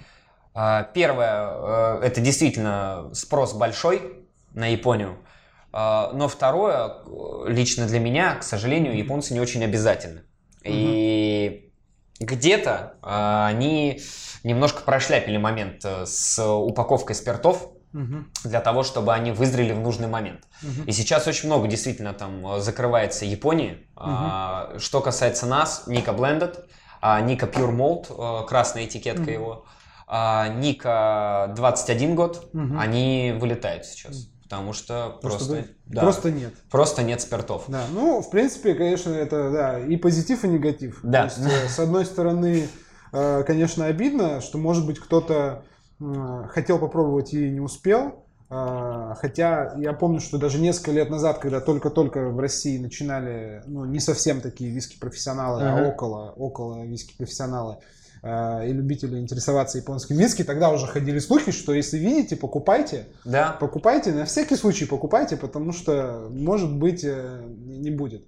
[0.53, 5.17] А, Первое, э, это действительно спрос большой на Японию.
[5.73, 10.23] Но второе, э, лично для меня, к сожалению, японцы не очень обязательны.
[10.65, 11.71] И
[12.19, 14.01] где-то они
[14.43, 17.69] немножко прошляпили момент э, с упаковкой спиртов
[18.43, 20.41] Для того, чтобы они вызрели в нужный момент.
[20.61, 20.83] Мгм.
[20.85, 23.85] И сейчас очень много действительно там э, закрывается Японии.
[23.95, 26.57] А, Что касается нас, Ника Blended,
[27.01, 29.31] а, Ника Pure Malt, э, красная этикетка Мгм.
[29.33, 29.65] его,
[30.07, 32.79] а, Ника 21 год, Мгм.
[32.79, 34.27] они вылетают сейчас.
[34.43, 36.53] Потому что Просто просто, да- Просто нет.
[36.69, 37.63] просто нет спиртов.
[37.69, 40.99] Да, ну, в принципе, конечно, это да, и позитив, и негатив.
[41.03, 41.27] Да.
[41.29, 42.67] То есть, э, с одной стороны,
[43.11, 45.63] конечно, обидно, что, может быть, кто-то
[46.49, 48.25] хотел попробовать и не успел.
[48.49, 53.85] А, Хотя я помню, что даже несколько лет назад, когда только-только в России начинали, ну,
[53.85, 55.85] не совсем такие виски-профессионалы, а Мгм.
[55.85, 57.77] около, около виски-профессионалы,
[58.23, 63.07] э, и любители интересоваться японским виски, тогда уже ходили слухи, что если видите, покупайте.
[63.23, 68.25] Да, Покупайте, на всякий случай покупайте, потому что, может быть, э, не будет.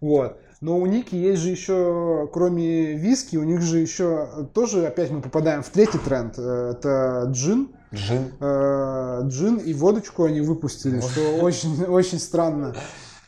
[0.00, 0.38] Вот.
[0.64, 5.20] Но у Ники есть же еще, кроме виски, у них же еще тоже, опять мы
[5.20, 6.36] попадаем в третий тренд.
[6.38, 7.68] Э, это джин.
[7.92, 8.32] Джин.
[8.40, 12.74] Э, джин и водочку они выпустили, что очень, очень странно.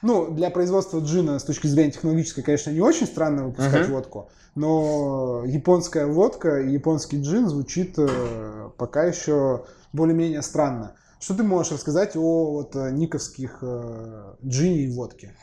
[0.01, 3.92] Ну, для производства джина с точки зрения технологической, конечно, не очень странно выпускать uh-huh.
[3.92, 10.94] водку, но японская водка и японский джин звучит э, пока еще более-менее странно.
[11.20, 15.35] Что ты можешь рассказать о вот, никовских э, джине и водке?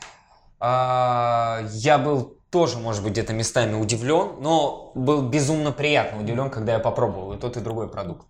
[0.66, 6.72] А, я был тоже, может быть, где-то местами удивлен, но был безумно приятно удивлен, когда
[6.72, 8.26] я попробовал и тот, и другой продукт.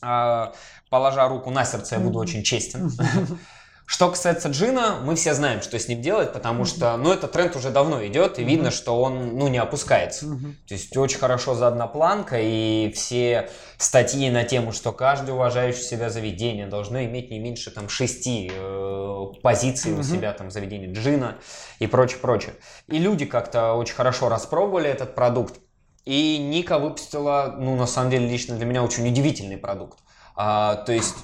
[0.00, 0.54] А,
[0.88, 2.90] положа руку на сердце, я буду очень честен.
[3.90, 7.56] Что касается джина, мы все знаем, что с ним делать, потому что, ну, этот тренд
[7.56, 10.26] уже давно идет, и видно, что он, ну, не опускается.
[10.68, 16.08] То есть очень хорошо задана планка, и все статьи на тему, что каждое уважающее себя
[16.08, 21.38] заведение должно иметь не меньше там шести э, позиций у себя там заведения джина
[21.80, 22.54] и прочее, прочее.
[22.86, 25.58] И люди как-то очень хорошо распробовали этот продукт,
[26.04, 29.98] и Ника выпустила, ну, на самом деле, лично для меня очень удивительный продукт.
[30.36, 31.16] А, то есть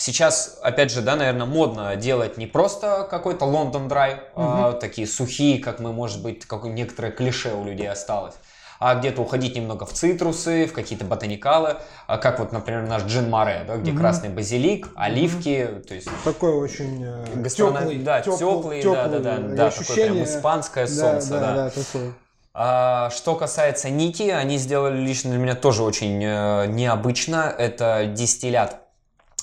[0.00, 4.20] Сейчас, опять же, да, наверное, модно делать не просто какой-то Лондон Драй, угу.
[4.36, 8.34] а, такие сухие, как мы, может быть, как некоторое клише у людей осталось,
[8.78, 13.28] а где-то уходить немного в цитрусы, в какие-то ботаникалы, а как вот, например, наш джин
[13.28, 13.98] море, да, где угу.
[13.98, 15.80] красный базилик, оливки, угу.
[15.80, 16.08] то есть...
[16.22, 17.80] Такой очень э, гастрона...
[17.80, 21.40] теплый, да, теплый, теплый, теплый, да, да, да, да, такое прям испанское да, солнце, да.
[21.40, 21.54] да.
[21.54, 22.12] да такое.
[22.54, 27.52] А, что касается Ники, они сделали лично для меня тоже очень э, необычно.
[27.58, 28.87] Это дистиллят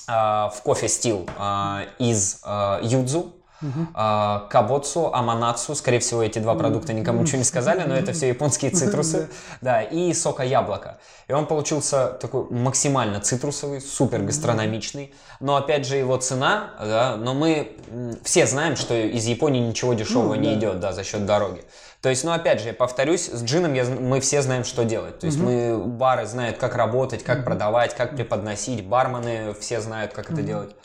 [0.06, 4.48] в кофе стил а, из а, юдзу, Uh-huh.
[4.50, 8.70] Кабоцу, Аманацу, скорее всего, эти два продукта никому ничего не сказали, но это все японские
[8.74, 9.30] цитрусы,
[9.62, 10.98] да, и сока яблока.
[11.26, 17.32] И он получился такой максимально цитрусовый, супер гастрономичный, но опять же его цена, да, но
[17.32, 17.78] мы
[18.24, 20.54] все знаем, что из Японии ничего дешевого ну, не да.
[20.58, 21.64] идет, да, за счет дороги.
[22.02, 25.18] То есть, ну, опять же, я повторюсь, с джином я, мы все знаем, что делать.
[25.18, 25.76] То есть, mm-hmm.
[25.76, 27.44] мы, бары знают, как работать, как mm-hmm.
[27.44, 30.34] продавать, как преподносить, бармены все знают, как mm-hmm.
[30.34, 30.76] это делать.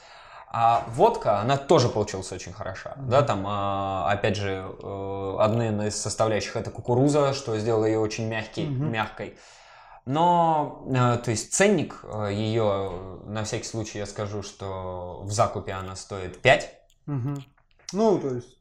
[0.53, 2.91] А водка, она тоже получилась очень хороша.
[2.91, 3.07] Mm-hmm.
[3.07, 8.27] Да, там, а, опять же, э, одна из составляющих это кукуруза, что сделало ее очень
[8.27, 8.89] мягкий, mm-hmm.
[8.89, 9.37] мягкой.
[10.05, 12.91] Но, э, то есть, ценник э, ее,
[13.25, 16.69] на всякий случай я скажу, что в закупе она стоит 5.
[17.07, 17.41] Mm-hmm.
[17.93, 18.57] Ну, то есть,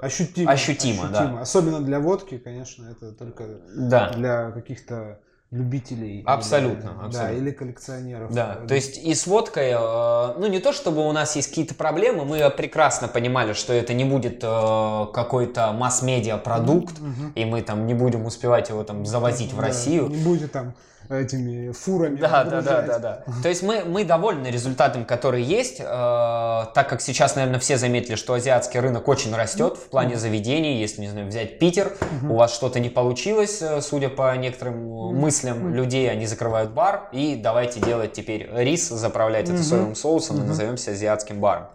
[0.00, 0.50] Ощутимо.
[0.50, 1.36] Ощутимо, ощутимо.
[1.36, 1.40] да.
[1.40, 4.10] Особенно для водки, конечно, это только да.
[4.10, 5.18] для каких-то
[5.50, 6.22] любителей.
[6.26, 7.20] Абсолютно, или, абсолютно.
[7.20, 8.34] Да, или коллекционеров.
[8.34, 11.74] Да, то есть и с водкой, э, ну не то чтобы у нас есть какие-то
[11.74, 17.32] проблемы, мы прекрасно понимали, что это не будет э, какой-то масс-медиа продукт, mm-hmm.
[17.34, 19.56] и мы там не будем успевать его там завозить mm-hmm.
[19.56, 20.08] в Россию.
[20.08, 20.74] Не будет там
[21.08, 22.16] этими фурами.
[22.16, 23.24] Да, да, да, да, да.
[23.42, 28.14] То есть мы, мы довольны результатом, который есть, э, так как сейчас, наверное, все заметили,
[28.14, 30.80] что азиатский рынок очень растет в плане заведений.
[30.80, 31.92] Если, не знаю, взять Питер,
[32.28, 37.36] у вас что-то не получилось, э, судя по некоторым мыслям людей, они закрывают бар и
[37.36, 41.68] давайте делать теперь рис, заправлять это соевым соусом и назовемся азиатским баром.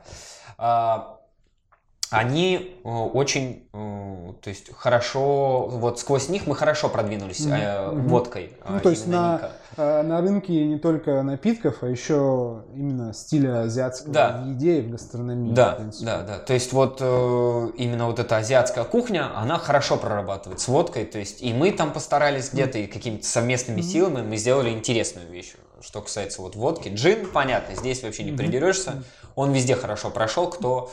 [2.13, 8.07] А, они э, очень, э, то есть хорошо, вот сквозь них мы хорошо продвинулись mm-hmm.
[8.07, 8.53] водкой.
[8.69, 14.41] Ну, то есть на, на рынке не только напитков, а еще именно стиля азиатского да.
[14.43, 15.53] в еде и в гастрономии.
[15.53, 16.39] Да, в да, да.
[16.39, 21.41] То есть вот именно вот эта азиатская кухня, она хорошо прорабатывает с водкой, то есть
[21.41, 23.83] и мы там постарались где-то и какими-то совместными mm-hmm.
[23.83, 25.53] силами мы сделали интересную вещь.
[25.81, 29.03] Что касается вот водки, джин, понятно, здесь вообще не придерешься,
[29.35, 30.91] он везде хорошо прошел, кто а,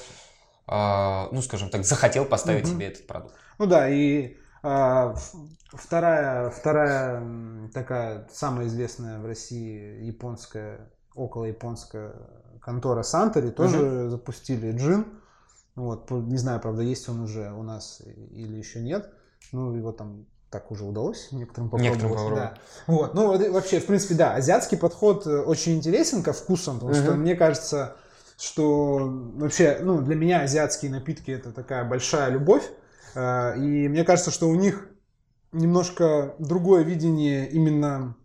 [0.70, 2.74] ну, скажем так, захотел поставить угу.
[2.74, 3.34] себе этот продукт.
[3.58, 5.14] Ну да, и а,
[5.72, 7.22] вторая, вторая
[7.74, 12.14] такая самая известная в России японская, около японская
[12.60, 14.08] контора Сантори тоже угу.
[14.10, 15.06] запустили джин.
[15.76, 18.02] Вот, не знаю, правда, есть он уже у нас
[18.32, 19.10] или еще нет.
[19.52, 22.02] Ну, его там так уже удалось некоторым попробовать.
[22.02, 22.52] Некоторым попробовать.
[22.52, 22.58] Да.
[22.86, 23.14] Вот.
[23.14, 27.00] Ну, вообще, в принципе, да, азиатский подход э, очень интересен ко вкусам, потому угу.
[27.00, 27.96] что, мне кажется,
[28.40, 32.64] что вообще, ну, для меня азиатские напитки это такая большая любовь.
[33.14, 34.88] Э, и мне кажется, что у них
[35.52, 38.16] немножко другое видение именно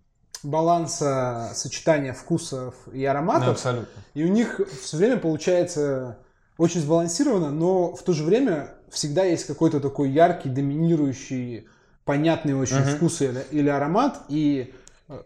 [0.42, 3.46] баланса сочетания вкусов и ароматов.
[3.46, 4.02] Да, абсолютно.
[4.14, 6.20] И у них все время получается
[6.58, 11.68] очень сбалансировано, но в то же время всегда есть какой-то такой яркий, доминирующий,
[12.06, 12.96] понятный очень uh-huh.
[12.96, 14.22] вкус или, или аромат.
[14.30, 14.74] И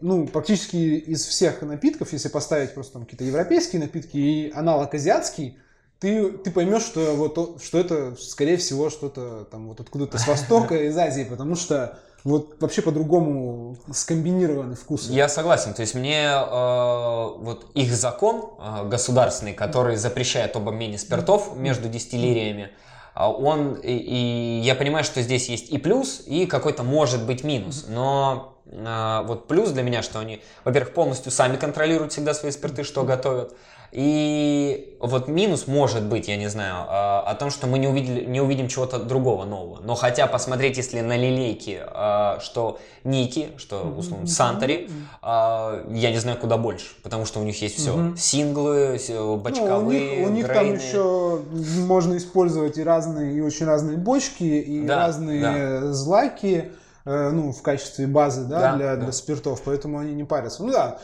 [0.00, 5.58] ну, практически из всех напитков, если поставить просто там какие-то европейские напитки и аналог азиатский,
[5.98, 10.74] ты, ты поймешь, что, вот, что это, скорее всего, что-то там вот откуда-то с Востока,
[10.76, 15.12] из Азии, потому что вот вообще по-другому скомбинированы вкусы.
[15.12, 15.74] Я согласен.
[15.74, 21.88] То есть мне э, вот их закон э, государственный, который запрещает об обмене спиртов между
[21.88, 22.70] дистиллериями,
[23.14, 27.44] а он, и, и я понимаю, что здесь есть и плюс, и какой-то может быть
[27.44, 32.84] минус, но вот плюс для меня, что они, во-первых, полностью сами контролируют всегда свои спирты,
[32.84, 33.54] что готовят,
[33.92, 38.24] и вот минус может быть, я не знаю, а, о том, что мы не, увидели,
[38.24, 39.80] не увидим чего-то другого нового.
[39.82, 44.88] Но хотя посмотреть, если на лилейке, а, что Ники, что условно Сантори,
[45.22, 48.14] а, я не знаю куда больше, потому что у них есть все.
[48.16, 49.00] Синглы,
[49.38, 51.40] бочковые, ну, у них, у них там еще
[51.86, 55.40] можно использовать и разные, и очень разные бочки, и да, разные
[55.80, 55.92] да.
[55.92, 56.70] злаки
[57.04, 59.02] ну, в качестве базы да, да, для, да.
[59.04, 60.62] для спиртов, поэтому они не парятся.
[60.62, 60.98] Ну да,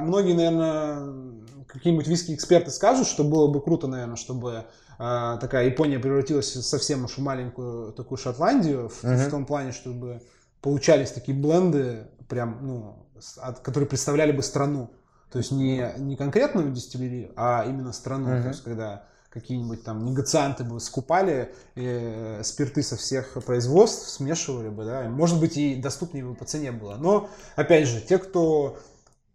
[0.00, 1.40] многие, наверное,
[1.72, 4.64] какие-нибудь виски-эксперты скажут, что было бы круто, наверное, чтобы
[4.98, 9.28] э, такая Япония превратилась в совсем уж маленькую такую Шотландию, в, uh-huh.
[9.28, 10.22] в том плане, чтобы
[10.60, 13.06] получались такие бленды, прям, ну,
[13.38, 14.90] от, которые представляли бы страну.
[15.30, 18.30] То есть не, не конкретную дистиллерию, а именно страну.
[18.30, 18.42] Uh-huh.
[18.42, 24.84] То есть когда какие-нибудь там негацианты бы скупали э, спирты со всех производств, смешивали бы,
[24.84, 26.96] да, может быть и доступнее бы по цене было.
[26.96, 28.78] Но, опять же, те, кто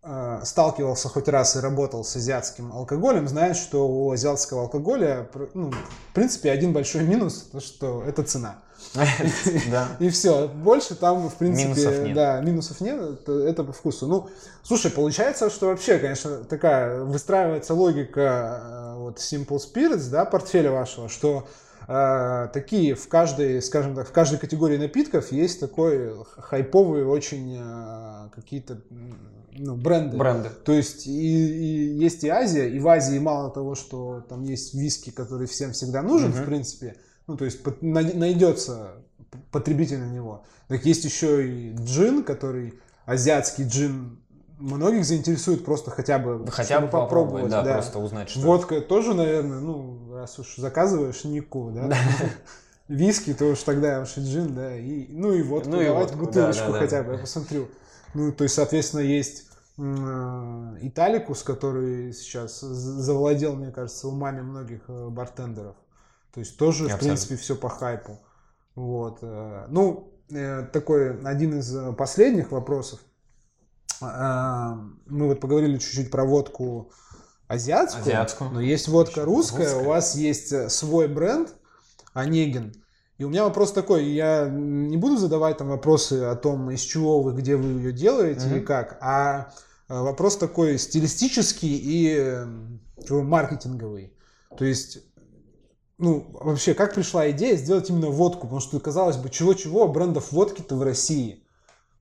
[0.08, 5.72] Э, сталкивался хоть раз и работал с азиатским алкоголем, знает, что у азиатского алкоголя, ну,
[5.72, 8.60] в принципе, один большой минус, то что это цена.
[10.00, 10.48] И все.
[10.48, 12.14] Больше там, в принципе.
[12.14, 14.08] Да, минусов нет, это по вкусу.
[14.08, 14.30] Ну,
[14.64, 21.10] слушай, получается, что вообще, конечно, такая выстраивается логика э, вот Simple Spirits, да, портфеля вашего,
[21.10, 21.48] что
[21.88, 28.30] э, такие в каждой, скажем так, в каждой категории напитков есть такой хайповый очень э,
[28.36, 28.82] какие-то
[29.58, 30.18] ну, бренды.
[30.18, 30.50] Бренды.
[30.64, 34.74] То есть и, и есть и Азия, и в Азии мало того, что там есть
[34.74, 36.40] виски, который всем всегда нужен, угу.
[36.40, 36.96] в принципе,
[37.28, 38.94] ну то есть найдется
[39.52, 40.44] потребитель на него.
[40.68, 42.74] Так есть еще и джин, который
[43.06, 44.20] азиатский джин
[44.58, 48.40] многих заинтересует просто хотя бы хотя бы попробовать, да, да, просто узнать что.
[48.42, 51.92] Водка тоже, наверное, ну раз уж заказываешь Нику, да.
[52.88, 56.14] Виски, то уж тогда уж и джин, да, и ну и водку, ну, и давайте
[56.14, 57.68] водку, бутылочку да, да, хотя бы, я посмотрю.
[58.14, 59.46] Ну, то есть, соответственно, есть
[59.78, 65.76] э, Италикус, который сейчас завладел, мне кажется, умами многих э, бартендеров.
[66.36, 68.20] То есть тоже, в принципе, все по хайпу.
[68.76, 69.20] Вот.
[69.24, 70.12] Э, ну,
[70.72, 73.00] такой один из последних вопросов.
[74.02, 76.92] Мы вот поговорили чуть-чуть про водку
[77.48, 78.50] азиатскую, азиатскую.
[78.52, 81.56] но есть водка русская, русская, у вас есть свой бренд
[82.14, 82.74] Онегин.
[83.18, 87.22] И у меня вопрос такой, я не буду задавать там вопросы о том, из чего
[87.22, 88.58] вы, где вы ее делаете mm-hmm.
[88.58, 89.54] и как, а
[89.88, 92.46] э, вопрос такой стилистический и э,
[93.10, 94.14] маркетинговый.
[94.58, 95.00] То есть,
[95.98, 98.42] ну, вообще, как пришла идея сделать именно водку?
[98.42, 101.44] Потому что, казалось бы, чего-чего, брендов водки-то в России,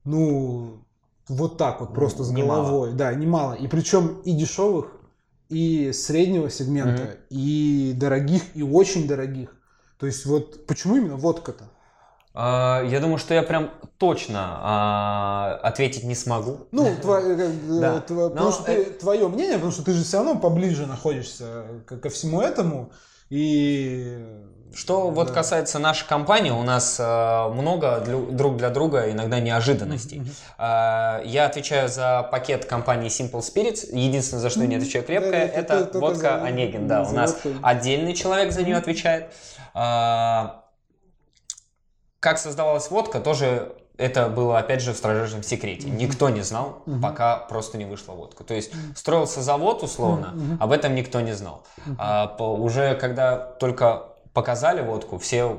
[0.05, 0.85] ну,
[1.29, 2.91] вот так вот, просто с головой.
[2.91, 2.93] Немало.
[2.93, 3.53] Да, немало.
[3.55, 4.93] И причем и дешевых,
[5.49, 7.19] и среднего сегмента, mm-hmm.
[7.31, 9.55] и дорогих, и очень дорогих.
[9.99, 11.65] То есть вот почему именно водка-то?
[12.35, 16.67] А, я думаю, что я прям точно а, ответить не смогу.
[16.73, 18.01] Ну, твое, э, да.
[18.01, 22.11] потому Но что ты, твое мнение, потому что ты же все равно поближе находишься ко
[22.11, 22.91] всему этому.
[23.31, 24.18] И
[24.75, 25.11] что да.
[25.11, 30.18] вот касается нашей компании, у нас э, много для, друг для друга иногда неожиданностей.
[30.18, 31.22] Mm-hmm.
[31.22, 33.97] Э, я отвечаю за пакет компании Simple Spirits.
[33.97, 36.43] Единственное, за что я не отвечаю крепко, да, это, это водка за...
[36.43, 36.89] Онегин.
[36.89, 39.33] Да, у нас отдельный человек за нее отвечает.
[39.75, 40.64] А,
[42.20, 45.89] как создавалась водка, тоже это было, опять же, в строжайшем секрете.
[45.89, 48.45] Никто не знал, пока просто не вышла водка.
[48.45, 51.65] То есть строился завод, условно, об этом никто не знал.
[51.99, 55.59] А, по, уже когда только показали водку, все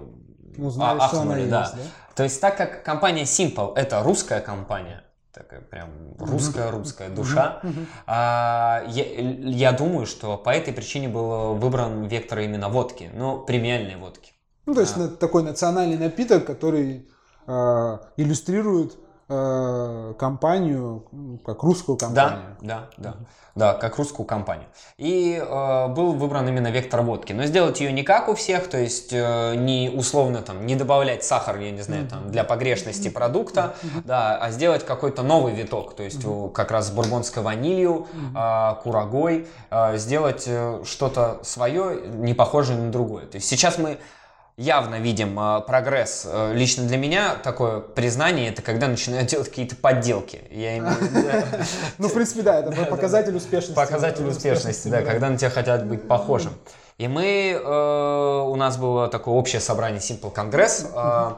[0.58, 1.50] Узнали, ахнули.
[1.50, 1.62] да.
[1.62, 1.82] Есть, да?
[2.16, 7.62] То есть так как компания Simple это русская компания, такая прям русская-русская душа.
[8.06, 13.96] А, я, я думаю, что по этой причине был выбран вектор именно водки, ну, премиальной
[13.96, 14.32] водки.
[14.66, 15.10] Ну, то есть а.
[15.10, 17.08] такой национальный напиток, который
[17.48, 18.98] иллюстрирует
[19.30, 21.06] э, компанию,
[21.46, 22.58] как русскую компанию.
[22.62, 23.16] Да, да, да.
[23.56, 24.68] Да, как русскую компанию.
[24.98, 27.32] И э, был выбран именно вектор водки.
[27.32, 31.24] Но сделать ее не как у всех, то есть э, не условно там, не добавлять
[31.24, 36.04] сахар, я не знаю, там, для погрешности продукта, да, а сделать какой-то новый виток, то
[36.04, 42.34] есть э, как раз с бурбонской ванилью, э, курагой, э, сделать э, что-то свое, не
[42.34, 43.26] похожее на другое.
[43.26, 44.00] То есть сейчас мы
[44.58, 46.26] явно видим э, прогресс.
[46.26, 50.42] Э, лично для меня такое признание это когда начинают делать какие-то подделки.
[50.50, 50.96] Я имею
[51.98, 53.76] Ну, в принципе, да, это показатель успешности.
[53.76, 56.54] Показатель успешности, да, когда на тебя хотят быть похожим.
[56.98, 61.38] И мы, э, у нас было такое общее собрание Simple Congress,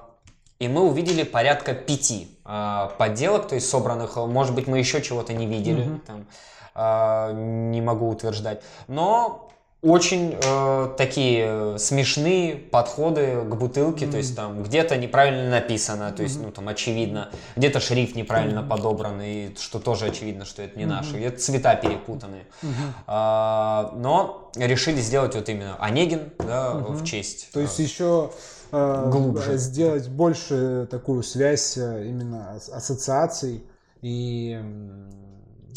[0.60, 5.46] и мы увидели порядка пяти подделок, то есть собранных, может быть, мы еще чего-то не
[5.46, 8.64] видели, там, не могу утверждать.
[8.88, 9.52] Но
[9.84, 14.12] очень э, такие смешные подходы к бутылке, mm-hmm.
[14.12, 16.46] то есть там где-то неправильно написано, то есть, mm-hmm.
[16.46, 18.68] ну там очевидно, где-то шрифт неправильно mm-hmm.
[18.68, 20.88] подобран, и что тоже очевидно, что это не mm-hmm.
[20.88, 22.46] наше, где-то цвета перепутаны.
[22.64, 22.92] Mm-hmm.
[23.06, 26.94] А, но решили сделать вот именно Онегин, да, mm-hmm.
[26.94, 27.52] в честь.
[27.54, 28.32] То есть еще
[28.72, 33.64] э, глубже сделать больше такую связь э, именно ассоциаций
[34.02, 34.60] и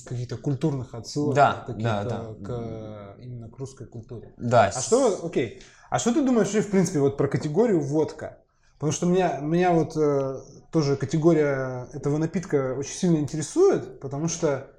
[0.07, 2.34] каких-то культурных отсылок да, да, да.
[2.42, 4.32] к именно к русской культуре.
[4.36, 4.66] Да.
[4.74, 8.38] А что, окей, а что ты думаешь в принципе вот про категорию водка?
[8.74, 10.40] Потому что меня, меня вот э,
[10.72, 14.70] тоже категория этого напитка очень сильно интересует, потому что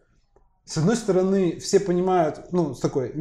[0.65, 3.13] с одной стороны все понимают, ну с такой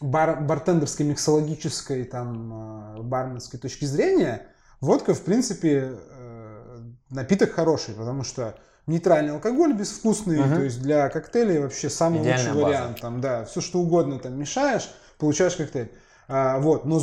[0.00, 4.46] бар, бартендерской, миксологической, там э, барменской точки зрения,
[4.80, 10.56] водка в принципе э, напиток хороший, потому что нейтральный алкоголь безвкусный, uh-huh.
[10.56, 12.66] то есть для коктейлей вообще самый Идеальная лучший база.
[12.66, 13.00] вариант.
[13.00, 15.90] Там, да, все что угодно там мешаешь, получаешь коктейль.
[16.28, 17.00] А, вот, но,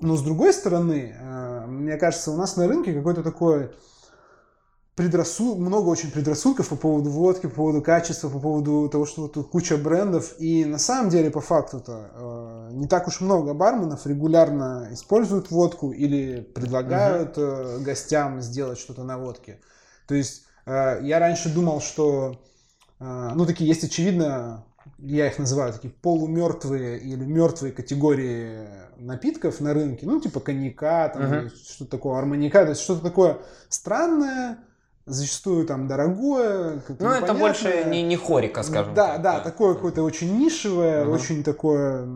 [0.00, 3.70] но с другой стороны, а, мне кажется, у нас на рынке какой-то такой
[4.98, 9.48] предрассуд, много очень предрассудков по поводу водки, по поводу качества, по поводу того, что тут
[9.48, 10.34] куча брендов.
[10.40, 15.92] И на самом деле, по факту-то, э, не так уж много барменов регулярно используют водку
[15.92, 17.84] или предлагают угу.
[17.84, 19.60] гостям сделать что-то на водке.
[20.08, 22.40] То есть я раньше думал, что,
[23.00, 24.64] э, ну, такие есть, очевидно,
[24.98, 31.22] я их называю такие полумертвые или мертвые категории напитков на рынке, ну, типа коньяка, там,
[31.22, 31.50] uh-huh.
[31.50, 33.38] что-то такое, арманьяка, то есть что-то такое
[33.68, 34.58] странное,
[35.06, 36.82] зачастую там дорогое.
[36.98, 39.22] Ну, это больше не, не хорика, скажем да, так.
[39.22, 41.14] Да, да, такое какое-то очень нишевое, uh-huh.
[41.14, 42.06] очень такое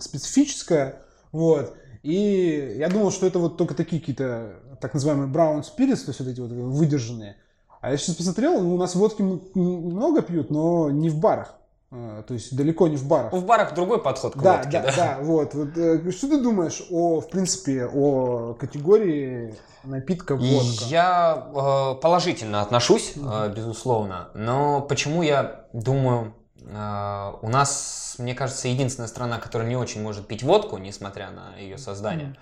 [0.00, 1.02] специфическое,
[1.32, 1.76] вот.
[2.02, 6.20] И я думал, что это вот только такие какие-то так называемые brown spirits, то есть
[6.20, 7.36] вот эти вот выдержанные.
[7.80, 11.54] А я сейчас посмотрел, ну, у нас водки много пьют, но не в барах.
[11.92, 13.32] А, то есть далеко не в барах.
[13.32, 14.70] В барах другой подход к да, водке.
[14.70, 15.18] Да, да, да.
[15.22, 15.76] Вот, вот.
[15.76, 20.84] Э, что ты думаешь о, в принципе, о категории напитка водка?
[20.86, 24.28] Я э, положительно отношусь, э, безусловно.
[24.34, 30.28] Но почему я думаю, э, у нас, мне кажется, единственная страна, которая не очень может
[30.28, 32.36] пить водку, несмотря на ее создание.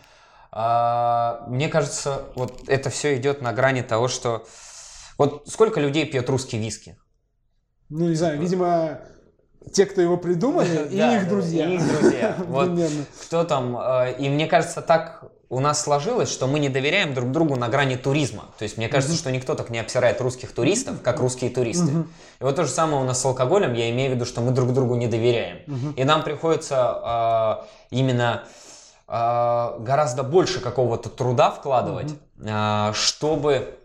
[0.52, 1.46] Mm.
[1.46, 4.44] Э, мне кажется, вот это все идет на грани того, что
[5.18, 6.96] вот сколько людей пьет русский виски?
[7.88, 9.00] Ну, не знаю, видимо,
[9.72, 11.66] те, кто его придумали, и их друзья.
[11.66, 12.36] И их друзья.
[12.46, 12.70] Вот
[13.22, 13.76] кто там.
[13.76, 17.68] Э, и мне кажется, так у нас сложилось, что мы не доверяем друг другу на
[17.68, 18.44] грани туризма.
[18.58, 21.90] То есть мне кажется, что никто так не обсирает русских туристов, как русские туристы.
[22.38, 23.72] И вот то же самое у нас с алкоголем.
[23.72, 25.94] Я имею в виду, что мы друг другу не доверяем.
[25.94, 28.44] И нам приходится э, именно
[29.08, 32.14] э, гораздо больше какого-то труда вкладывать,
[32.92, 33.77] чтобы Э,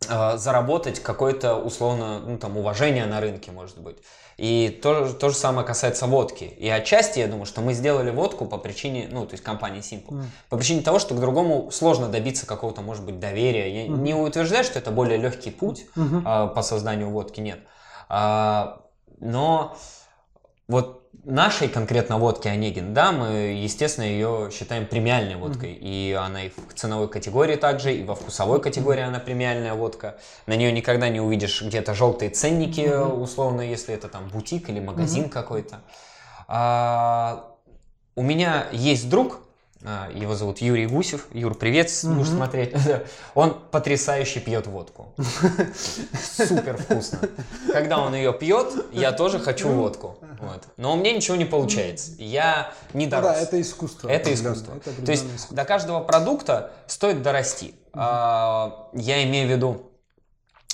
[0.00, 3.98] заработать какое-то условно ну, там, уважение на рынке, может быть.
[4.38, 6.44] И то, то же самое касается водки.
[6.44, 10.12] И отчасти я думаю, что мы сделали водку по причине, ну, то есть компании Simple,
[10.12, 10.24] mm.
[10.48, 13.82] по причине того, что к другому сложно добиться какого-то, может быть, доверия.
[13.82, 13.98] Я mm-hmm.
[13.98, 16.22] не утверждаю, что это более легкий путь mm-hmm.
[16.24, 17.58] а, по созданию водки, нет.
[18.08, 18.82] А,
[19.18, 19.76] но
[20.68, 23.28] вот нашей конкретно водки Онегин, да, мы,
[23.62, 25.70] естественно, ее считаем премиальной водкой.
[25.72, 25.78] Mm-hmm.
[25.80, 30.18] И она и в ценовой категории также, и во вкусовой категории она премиальная водка.
[30.46, 33.20] На нее никогда не увидишь где-то желтые ценники, mm-hmm.
[33.20, 35.30] условно, если это там бутик или магазин mm-hmm.
[35.30, 35.80] какой-то.
[36.46, 37.54] А,
[38.14, 39.40] у меня есть друг,
[39.82, 41.26] его зовут Юрий Гусев.
[41.32, 42.74] Юр, привет, будешь смотреть.
[43.34, 45.14] Он потрясающе пьет водку.
[46.36, 47.20] Супер вкусно.
[47.72, 50.18] Когда он ее пьет, я тоже хочу водку.
[50.40, 50.64] Вот.
[50.76, 52.12] Но у меня ничего не получается.
[52.18, 53.36] Я не ну дорос.
[53.36, 54.08] Да, это искусство.
[54.08, 54.74] Это искусство.
[54.74, 55.56] Это То есть искусство.
[55.56, 57.74] до каждого продукта стоит дорасти.
[57.92, 59.90] А, я имею в виду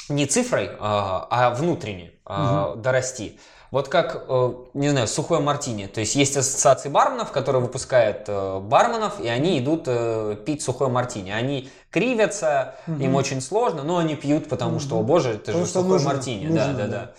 [0.08, 2.76] не цифрой, а, а внутренне угу.
[2.76, 3.38] дорасти.
[3.74, 5.86] Вот как, э, не знаю, сухое мартини.
[5.86, 10.88] То есть есть ассоциации барменов, которые выпускают э, барменов, и они идут э, пить сухое
[10.88, 11.32] мартини.
[11.32, 13.02] Они кривятся, угу.
[13.02, 14.80] им очень сложно, но они пьют, потому угу.
[14.80, 16.46] что, о боже, это потому же сухое нужно, мартини.
[16.46, 17.10] Нужно, да, да, да.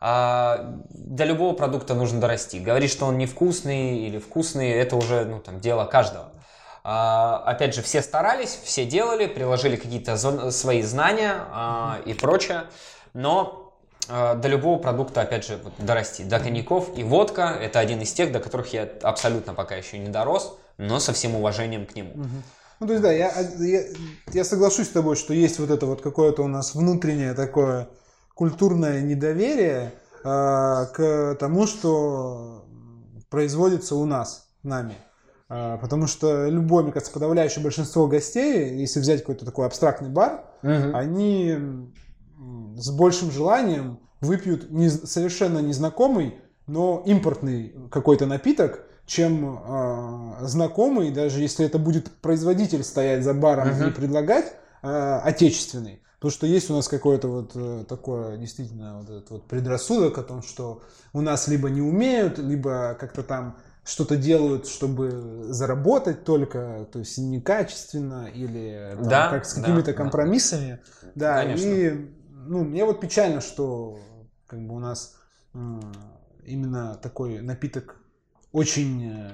[0.00, 2.58] А до любого продукта нужно дорасти.
[2.58, 6.30] Говорить, что он невкусный или вкусный, это уже ну, там, дело каждого.
[6.84, 10.16] А, опять же, все старались, все делали, приложили какие-то
[10.52, 12.64] свои знания а, и прочее,
[13.12, 13.67] но
[14.06, 16.22] до любого продукта, опять же, вот, дорасти.
[16.22, 20.08] До коньяков и водка– это один из тех, до которых я абсолютно пока еще не
[20.08, 22.12] дорос, но со всем уважением к нему.
[22.80, 23.82] Ну, то есть, да, я, я,
[24.32, 27.88] я соглашусь с тобой, что есть вот это вот какое-то у нас внутреннее такое
[28.34, 29.92] культурное недоверие
[30.22, 32.64] э, к тому, что
[33.30, 34.94] производится у нас, нами.
[35.48, 40.44] Э, потому что любое, мне кажется, подавляющее большинство гостей, если взять какой-то такой абстрактный бар,
[40.62, 40.94] угу.
[40.94, 41.90] они
[42.78, 51.40] с большим желанием выпьют не, совершенно незнакомый, но импортный какой-то напиток, чем э, знакомый, даже
[51.40, 53.88] если это будет производитель стоять за баром uh-huh.
[53.88, 54.52] и предлагать
[54.82, 56.02] э, отечественный.
[56.16, 60.22] Потому что есть у нас какое-то вот э, такое действительно вот этот вот предрассудок о
[60.22, 66.86] том, что у нас либо не умеют, либо как-то там что-то делают, чтобы заработать только,
[66.92, 70.80] то есть некачественно или там, да, как с какими-то да, компромиссами.
[71.14, 72.10] Да, да и
[72.48, 73.98] ну, мне вот печально, что
[74.46, 75.16] как бы у нас
[76.44, 77.96] именно такой напиток
[78.52, 79.30] очень э,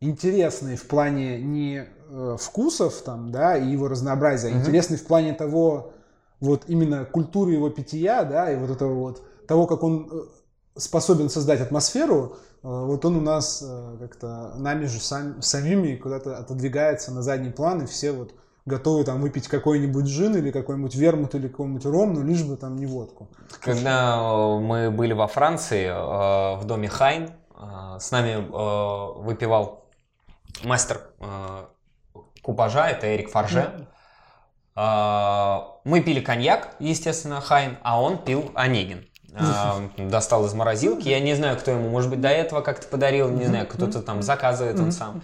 [0.00, 5.32] интересный в плане не э, вкусов там, да, и его разнообразия, mm интересный в плане
[5.32, 5.92] того,
[6.40, 11.28] вот именно культуры его питья, да, и вот этого вот, того, как он э, способен
[11.28, 13.64] создать атмосферу, вот он у нас
[14.00, 18.34] как-то нами же сам, самими куда-то отодвигается на задний план, и все вот
[18.68, 22.76] готовы там выпить какой-нибудь джин или какой-нибудь вермут или какой-нибудь ром, но лишь бы там
[22.76, 23.28] не водку.
[23.60, 24.16] Когда
[24.60, 29.84] мы были во Франции, в доме Хайн, а, с нами э, выпивал
[30.62, 31.64] мастер э,
[32.40, 33.88] купажа, это Эрик Фарже.
[34.76, 39.08] Мы пили коньяк, естественно, Хайн, а он пил Онегин.
[39.96, 41.08] Достал из морозилки.
[41.08, 44.22] Я не знаю, кто ему, может быть, до этого как-то подарил, не знаю, кто-то там
[44.22, 45.22] заказывает он сам.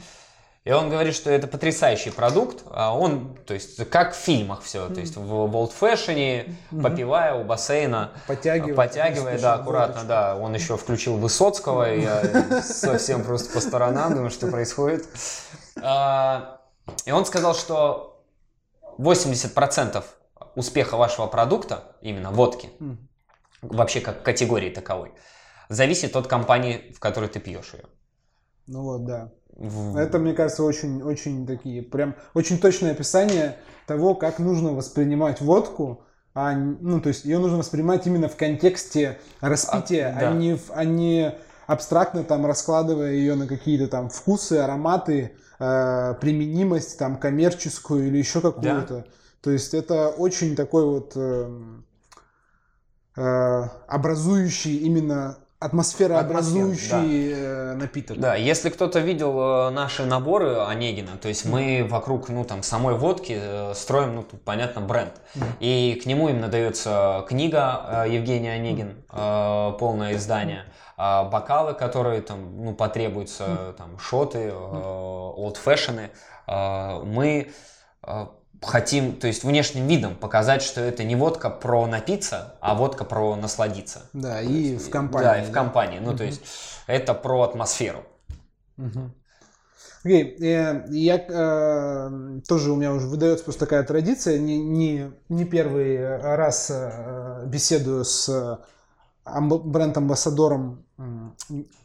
[0.64, 2.62] И он говорит, что это потрясающий продукт.
[2.70, 4.88] А он, то есть, как в фильмах все.
[4.88, 10.36] То есть, в Old Fashion, попивая у бассейна, подтягивая, подтягивая да, аккуратно, да.
[10.36, 15.06] Он еще включил Высоцкого, и я совсем просто по сторонам думаю, что происходит.
[15.82, 16.62] А,
[17.04, 18.24] и он сказал, что
[18.98, 20.02] 80%
[20.54, 22.70] успеха вашего продукта, именно водки,
[23.60, 25.12] вообще как категории таковой,
[25.68, 27.84] зависит от компании, в которой ты пьешь ее.
[28.66, 29.30] Ну вот, да.
[29.56, 36.02] Это, мне кажется, очень, очень такие, прям, очень точное описание того, как нужно воспринимать водку,
[36.34, 40.30] а, ну, то есть ее нужно воспринимать именно в контексте распития, а, да.
[40.30, 41.34] а, не, а не
[41.66, 48.40] абстрактно там раскладывая ее на какие-то там вкусы, ароматы, э, применимость там коммерческую или еще
[48.40, 48.94] какую-то.
[48.96, 49.04] Да.
[49.40, 51.60] То есть это очень такой вот э,
[53.16, 57.72] э, образующий именно атмосферообразующий да.
[57.72, 58.18] Э, напиток.
[58.18, 62.94] Да, если кто-то видел э, наши наборы Онегина, то есть мы вокруг, ну, там, самой
[62.94, 65.14] водки э, строим, ну, тут, понятно, бренд.
[65.34, 65.44] Mm.
[65.60, 70.64] И к нему именно дается книга Евгения Онегин, полное издание,
[70.96, 76.10] а бокалы, которые там, ну, потребуются, там, шоты, old fashion.
[77.04, 77.50] Мы
[78.66, 83.36] хотим, то есть внешним видом показать, что это не водка про напиться, а водка про
[83.36, 84.02] насладиться.
[84.12, 85.24] Да, и есть, в компании.
[85.24, 85.98] Да, и в компании.
[85.98, 86.18] Ну, угу.
[86.18, 86.42] то есть
[86.86, 88.04] это про атмосферу.
[88.78, 89.10] Угу.
[90.04, 90.90] Окей, okay.
[90.90, 96.70] я э, тоже у меня уже выдается просто такая традиция, не, не, не первый раз
[96.70, 98.60] э, беседую с
[99.24, 100.84] бренд-амбассадором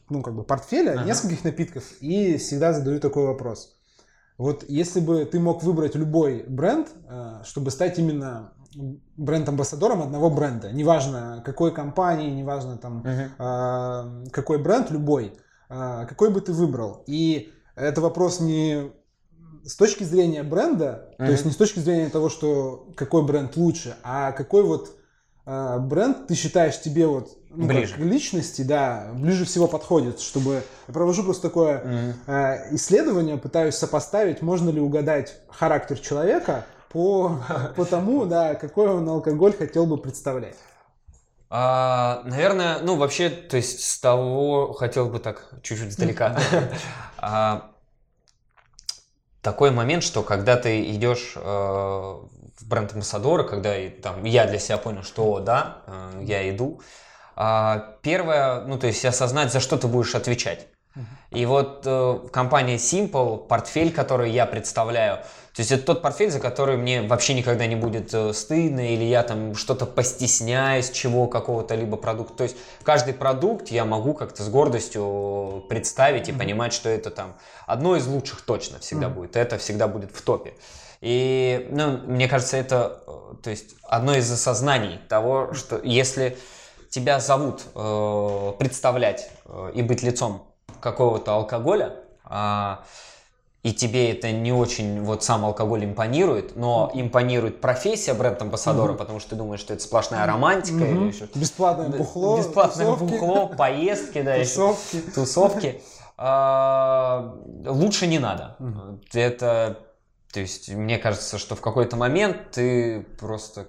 [0.09, 1.03] ну, как бы портфеля ага.
[1.03, 3.78] нескольких напитков и всегда задаю такой вопрос.
[4.39, 8.53] Вот если бы ты мог выбрать любой бренд, э, чтобы стать именно
[9.17, 14.29] бренд-амбассадором одного бренда, неважно какой компании, неважно там uh-huh.
[14.31, 15.33] какой бренд, любой,
[15.69, 17.03] э, какой бы ты выбрал.
[17.05, 18.91] И это вопрос не
[19.65, 21.25] с точки зрения бренда, uh-huh.
[21.25, 24.98] то есть не с точки зрения того, что какой бренд лучше, а какой вот
[25.79, 27.95] бренд ты считаешь тебе вот ну, ближе.
[27.95, 32.13] к личности, да, ближе всего подходит, чтобы я провожу просто такое mm-hmm.
[32.27, 37.41] э, исследование, пытаюсь сопоставить, можно ли угадать характер человека по,
[37.75, 40.57] по тому, да, какой он алкоголь хотел бы представлять.
[41.49, 46.37] А, наверное, ну вообще, то есть с того хотел бы так чуть-чуть издалека.
[47.17, 47.71] а,
[49.41, 52.15] такой момент, что когда ты идешь э,
[52.63, 56.81] бренд-амбассадора, когда там, я для себя понял, что да, э, я иду,
[57.35, 60.67] а, первое, ну то есть осознать, за что ты будешь отвечать.
[61.31, 65.17] И вот э, компания Simple, портфель, который я представляю,
[65.59, 69.03] то есть это тот портфель, за который мне вообще никогда не будет э, стыдно, или
[69.03, 72.33] я там что-то постесняюсь чего, какого-то либо продукта.
[72.33, 76.37] То есть каждый продукт я могу как-то с гордостью представить и mm-hmm.
[76.37, 77.35] понимать, что это там
[77.67, 79.13] одно из лучших точно всегда mm-hmm.
[79.13, 79.35] будет.
[79.35, 80.53] Это всегда будет в топе.
[81.01, 86.37] И, ну, мне кажется, это, э, то есть одно из осознаний того, что если
[86.89, 90.43] тебя зовут э, представлять э, и быть лицом
[90.81, 91.95] какого-то алкоголя,
[92.29, 92.75] э,
[93.61, 98.97] и тебе это не очень, вот сам алкоголь импонирует, но импонирует профессия бренд-амбассадора, mm-hmm.
[98.97, 100.97] потому что ты думаешь, что это сплошная романтика mm-hmm.
[100.97, 101.27] или еще...
[101.35, 103.11] Бесплатное бухло, Бесплатное тусовки.
[103.11, 104.95] бухло, поездки, да, тусовки.
[104.95, 105.81] Еще, тусовки.
[106.17, 107.35] А,
[107.65, 108.55] лучше не надо.
[109.13, 109.77] Это,
[110.31, 113.67] то есть, мне кажется, что в какой-то момент ты просто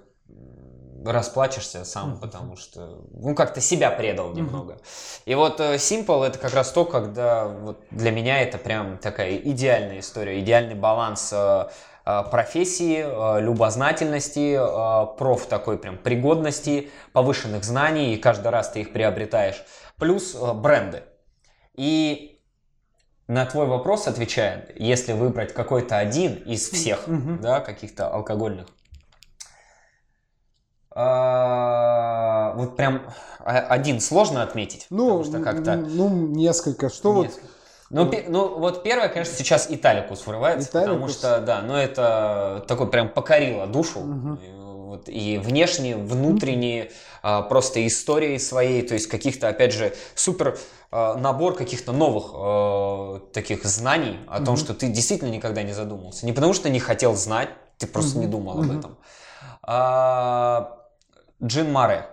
[1.03, 4.77] расплачешься сам, потому что, ну, как-то себя предал немного.
[5.25, 9.37] И вот э, Simple это как раз то, когда вот для меня это прям такая
[9.37, 11.69] идеальная история, идеальный баланс э,
[12.05, 13.03] э, профессии,
[13.41, 14.59] любознательности,
[15.17, 19.63] проф такой прям пригодности, повышенных знаний, и каждый раз ты их приобретаешь,
[19.97, 21.03] плюс бренды.
[21.73, 22.30] И
[23.31, 27.05] на твой вопрос отвечая, если выбрать какой-то один из всех,
[27.41, 28.67] да, каких-то алкогольных
[30.93, 33.03] а, вот прям
[33.39, 34.87] один сложно отметить.
[34.89, 35.77] Ну, что как-то...
[35.77, 36.89] ну несколько.
[36.89, 37.41] Что несколько.
[37.41, 37.51] вот...
[37.89, 40.93] Ну, пи- ну, вот первое, конечно, сейчас Италикус врывается, Италикус.
[40.93, 43.99] потому что, да, ну это такой прям покорило душу.
[43.99, 44.33] Угу.
[44.35, 46.91] И, вот, и внешне, внутренне,
[47.23, 50.57] а, просто историей своей, то есть каких-то, опять же, супер а,
[50.91, 54.45] набор каких-то новых а, таких знаний о угу.
[54.45, 56.25] том, что ты действительно никогда не задумывался.
[56.25, 58.25] Не потому что не хотел знать, ты просто угу.
[58.25, 58.63] не думал угу.
[58.63, 58.97] об этом.
[59.63, 60.77] А,
[61.41, 62.07] Джин Маре.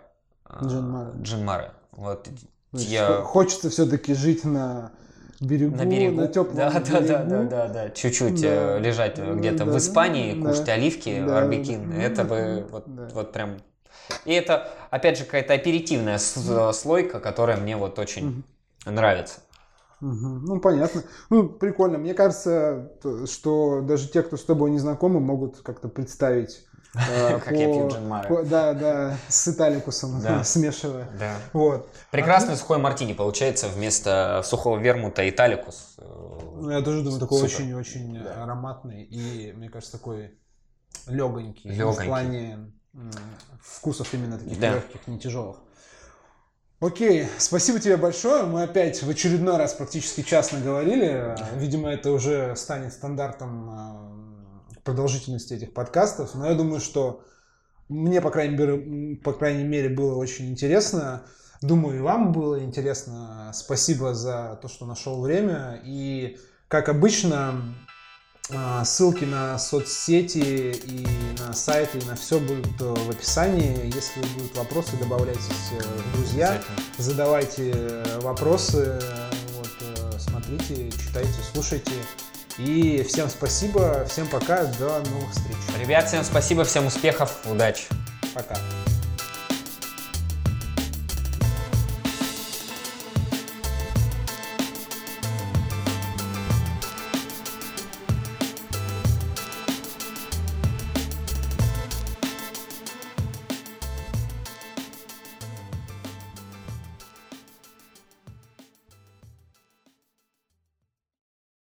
[0.63, 1.11] Джин Маре.
[1.23, 1.73] Джин Маре.
[1.93, 2.29] Вот.
[2.73, 3.23] Значит, я...
[3.23, 4.93] Хочется все-таки жить на
[5.41, 6.21] берегу, на, берегу.
[6.21, 6.91] на теплом да, берегу.
[6.91, 7.91] Да, да, да, да, да.
[7.91, 8.77] Чуть-чуть да.
[8.77, 11.91] Э, лежать где-то да, в Испании, да, кушать оливки, да, арбекин.
[11.91, 13.09] Да, это бы вот, да.
[13.13, 13.57] вот прям...
[14.25, 18.43] И это, опять же, какая-то аперитивная слойка, которая мне вот очень угу.
[18.91, 19.41] Нравится.
[20.01, 20.11] Угу.
[20.11, 21.03] Ну, понятно.
[21.31, 21.99] Ну, прикольно.
[21.99, 22.93] Мне кажется,
[23.27, 27.89] что даже те, кто с тобой не знакомы, могут как-то представить Э, как я пью
[27.89, 28.45] Джин Маре.
[28.45, 31.09] Да, да, с италикусом смешивая.
[31.19, 31.37] Да.
[31.53, 31.91] Вот.
[32.11, 35.97] Прекрасный сухой мартини получается вместо сухого вермута италикус.
[35.99, 40.39] Ну, я тоже думаю, такой очень-очень ароматный и, мне кажется, такой
[41.07, 41.71] легонький.
[41.71, 42.05] Легонький.
[42.05, 42.73] В плане
[43.63, 45.59] вкусов именно таких легких, не тяжелых.
[46.81, 48.45] Окей, спасибо тебе большое.
[48.45, 51.35] Мы опять в очередной раз практически час наговорили.
[51.57, 57.25] Видимо, это уже станет стандартом продолжительности этих подкастов, но я думаю, что
[57.89, 61.25] мне, по крайней мере, по крайней мере было очень интересно.
[61.63, 63.51] Думаю, и вам было интересно.
[63.53, 65.81] Спасибо за то, что нашел время.
[65.85, 67.75] И, как обычно,
[68.85, 71.07] ссылки на соцсети и
[71.39, 73.87] на сайты, и на все будут в описании.
[73.95, 76.63] Если будут вопросы, добавляйтесь э, в друзья,
[76.97, 79.01] задавайте э, вопросы,
[79.57, 81.93] вот, э, смотрите, читайте, слушайте.
[82.59, 85.57] И всем спасибо, всем пока, до новых встреч.
[85.79, 87.85] Ребят, всем спасибо, всем успехов, удачи.
[88.35, 88.57] Пока.